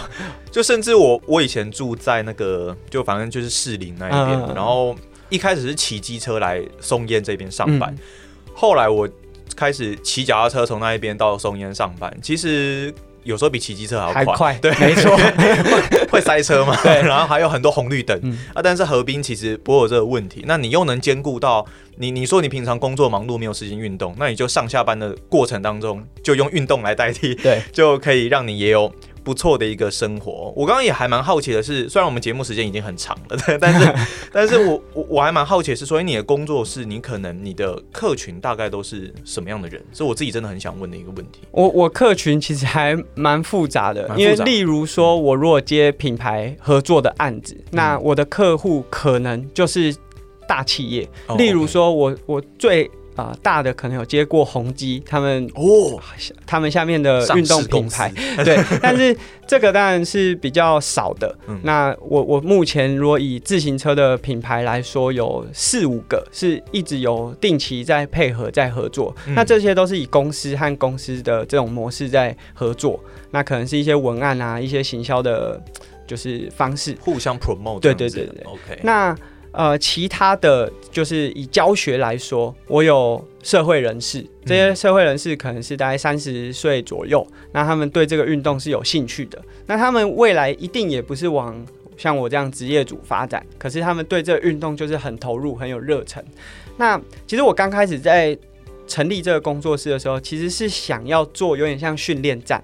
[0.50, 4.94] 就甚至我我以前住在那个，就反正就是士林那一边，嗯、然后
[5.28, 7.98] 一开始是骑机车来松烟这边上班，嗯、
[8.54, 9.08] 后来我
[9.56, 12.94] 开始骑脚踏车从那一边到松烟上班，其实。
[13.24, 15.16] 有时候比骑机车还要快，快对，没错，
[16.10, 18.62] 会塞车嘛，对，然后还有很多红绿灯、嗯、啊。
[18.62, 21.64] 但是河滨其实不会有这个问题，那你又能兼顾到
[21.96, 28.92] 你，你说你平常工作忙碌没有时间运动，那你就上下班的过程当中就用运动来代替，对，就可以让你也有。
[29.22, 30.52] 不错的一个生活。
[30.56, 33.94] 我刚刚也还蛮好奇的是，虽然我们节目时间已经很长了， 但是，
[34.32, 39.84] 但是我我我还蛮好奇的是，所以你的工作室，你可能你的客群大概都是什么样的人？
[39.92, 41.40] 是我自己真的很想问的一个问题。
[41.50, 49.94] 我我客群其实还蛮复杂的，因为例如说，我如果接品牌合作的案子，嗯、那我的客户可能就是
[50.46, 51.08] 大企业。
[51.26, 52.90] 哦、例如说我我最。
[53.18, 56.00] 啊、呃，大的可能有接过宏基，他们哦，
[56.46, 58.12] 他们下面的运动品牌，
[58.44, 59.14] 对，但是
[59.44, 61.36] 这个当然是比较少的。
[61.48, 69.12] 嗯、那我我目前如果以自行车的品牌来说，有四五个是一直有定期在配合在合作。
[69.26, 73.02] 嗯、那这些都是以公司和公司的这种模式在合作。
[73.32, 75.60] 那可能是一些文案啊，一些行销的，
[76.06, 77.80] 就是方式互相 promote。
[77.80, 78.80] 对对对对，OK。
[78.84, 79.16] 那
[79.58, 96.24] 呃，其他的就是以教学来说，我有社会人士，这些社会人士可能是大概三十岁左右，那他们对这个运动是有兴趣的，那他们未来一定也不是往像我这样职业组发展，可是他们对这个运动就是很投入，很有热忱。
[96.76, 96.96] 那
[97.26, 98.38] 其实我刚开始在
[98.86, 102.62] 成立这个工作室的时候，其实是想要做有点像训练站。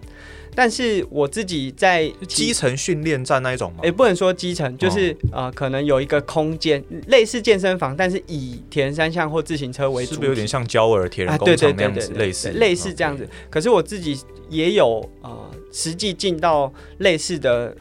[0.55, 3.81] 但是我自己在基层训练站那一种吗？
[3.83, 12.13] 也、欸、不能说基层，就是、哦、呃，可能有一个空间，类似健身房，但是以铁人三项或自行车为主，是不是有点像娇儿铁人工厂那样子？
[12.13, 13.29] 类似类似这样子。
[13.51, 17.77] 可是我自己也有呃，实际进到类似的，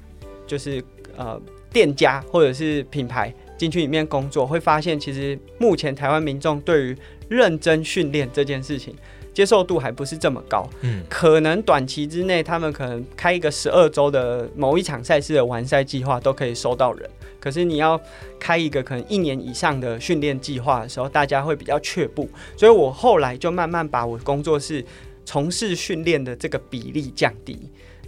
[0.47, 0.83] 就是
[1.15, 1.39] 呃，
[1.71, 6.97] 店家或者是品牌进去里面工作，会发现其实目前台湾民众对于
[7.29, 8.95] 认真训练这件事情。
[9.33, 17.09] 接受度还不是这么高，嗯，可能短期之内他们可能开一个十二周的某一场赛事的完赛计划都可以收到人，
[17.39, 17.99] 可是你要
[18.39, 24.85] 开一个可能一年以上的训练计划的时候，大家会比较却步，所以我后来就慢慢把我工作室
[25.25, 27.57] 从事训练的这个比例降低，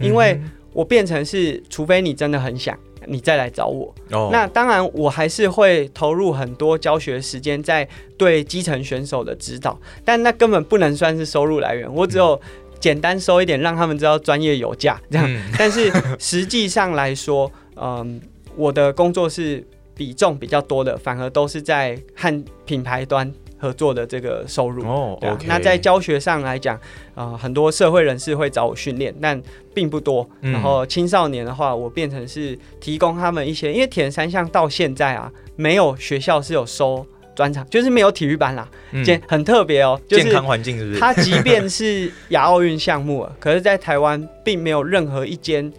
[0.00, 0.40] 因为
[0.72, 2.78] 我变成是，除非你真的很想。
[3.06, 3.94] 你再来找我。
[4.10, 7.88] 哦，那当然，我还是会投入很多教学时间在
[8.18, 11.92] 对基层选手的指导，但那根本不能算是收入来源。
[11.94, 12.40] 我只有
[12.78, 15.26] 简单收一点，让他们知道专业有价这样。
[15.28, 18.20] 嗯、 但是实际上来说，嗯，
[18.56, 23.32] 我的工作是比重比较多的，反而都是在和品牌端。
[23.58, 26.76] 合作的这个收入哦，那在教学上来讲，
[27.14, 29.40] 啊、呃，很多社会人士会找我训练，但
[29.72, 30.28] 并不多。
[30.42, 41.00] 嗯、然后青少年的话，我变成是提供他们一些，因为铁人三项到现在啊，没有学校是有收专场，就是没有体育班啦，嗯、很特别哦，就是、健康环境是不是？
[41.00, 45.72] 它即便是亚奥运项目了， 可是，在台湾并没有任何一间。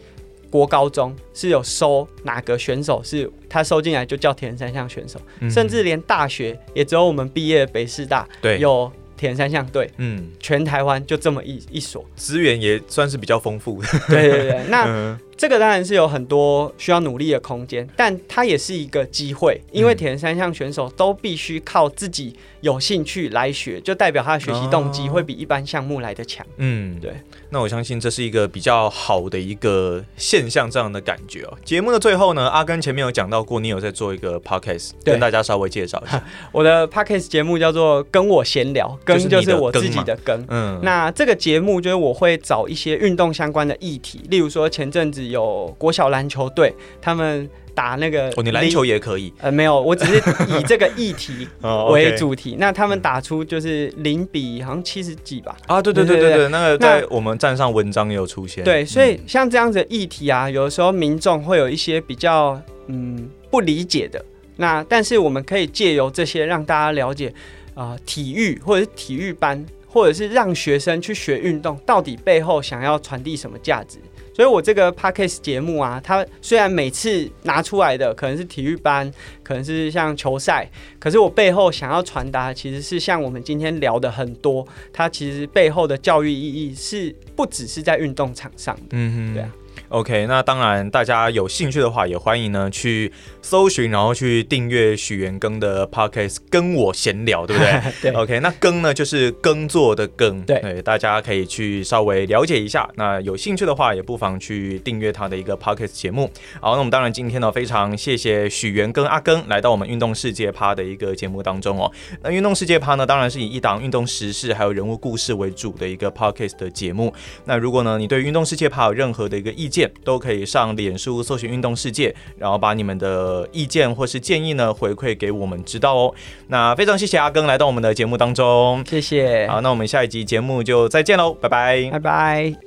[0.50, 8.28] 国高中是有收哪个选手，是他收进来就叫铁人三项选手，嗯、甚至连大学也只有我们毕业的北师大
[8.60, 13.88] 有铁人三项队，嗯，全台湾就这么一一所，资源也算是比较丰富的。
[14.08, 14.86] 对对对，那。
[14.88, 26.44] 嗯这个当然是有很多需要努力的空间，但它也是一个机会，因为铁人三项选手都必须靠自己有兴趣来学，就代表他的学习动机会比一般项目来的强。
[26.58, 27.14] 嗯，对。
[27.52, 31.58] 那我相信这是一个比较好的一个现象，这样的感觉哦。
[31.64, 36.22] 节目的最后呢，阿根前面有讲到过，你有在做一个 podcast，跟大家稍微介绍一下。
[36.52, 40.44] 我的 podcast 节目叫做《跟我闲聊》，跟就是我自己的跟。
[40.50, 45.27] 嗯，那这个节目就是我会找一些运动相关的议题，例如说前阵子。
[45.30, 49.32] 有国小篮球队，他们打那个哦，你篮球也可以？
[49.40, 50.18] 呃，没有，我只是
[50.48, 51.48] 以这个议题
[51.92, 52.56] 为主题。
[52.58, 55.56] 那他们打出就是零比好像七十几吧？
[55.68, 58.64] 啊，对对对对对，那个在我们站上文章也有出现。
[58.64, 64.24] 对，所以像这样子的议题啊，有的时候民众会有一些比较嗯不理解的。
[64.56, 67.32] 那但是我们可以借由这些让大家了解
[67.76, 74.00] 啊，体育或者是体育班，或者是让学生去学运动，到底背后想要传递什么价值。
[74.38, 79.12] 所以，我这个 podcast 节目啊，它虽然每次拿出来的可能是体育班，
[79.42, 80.70] 可能是像球赛，
[81.00, 84.64] 可是我背后想要传达，其实是像我们今天聊的很多，
[84.94, 88.82] 它其实背后的教育意义是不只是在运动场上的。
[88.92, 89.52] 嗯哼，对啊。
[89.90, 93.10] OK，那当然，大家有兴趣的话，也欢迎呢去
[93.42, 97.82] 搜寻，然后去订阅许元庚的 Podcast，跟我闲聊，对不对？
[98.02, 98.12] 对。
[98.12, 102.90] OK，那庚呢就是耕作的耕，对，对，大家可以去稍微了解一下。
[102.96, 106.30] 那有兴趣的话，也不妨去订阅他的一个 Podcast 节目。
[106.60, 111.90] 好，那我们当然今天呢，非常谢谢许元庚阿庚来到我们运动世界趴的一个节目当中哦。
[112.22, 117.14] 那运动世界趴呢，当然是以一档运动时事还有人物故事为主的一个 Podcast 的节目。
[117.46, 126.16] 那如果呢，你对运动世界趴有任何的一个意见，都可以上脸书搜寻运动世界，然后把你们的意见或是建议呢回馈给我们知道哦。
[126.48, 129.46] 那非常谢谢阿庚来到我们的节目当中，谢谢。
[129.48, 132.67] 好，那我们下一集节目就再见喽，拜拜，拜拜。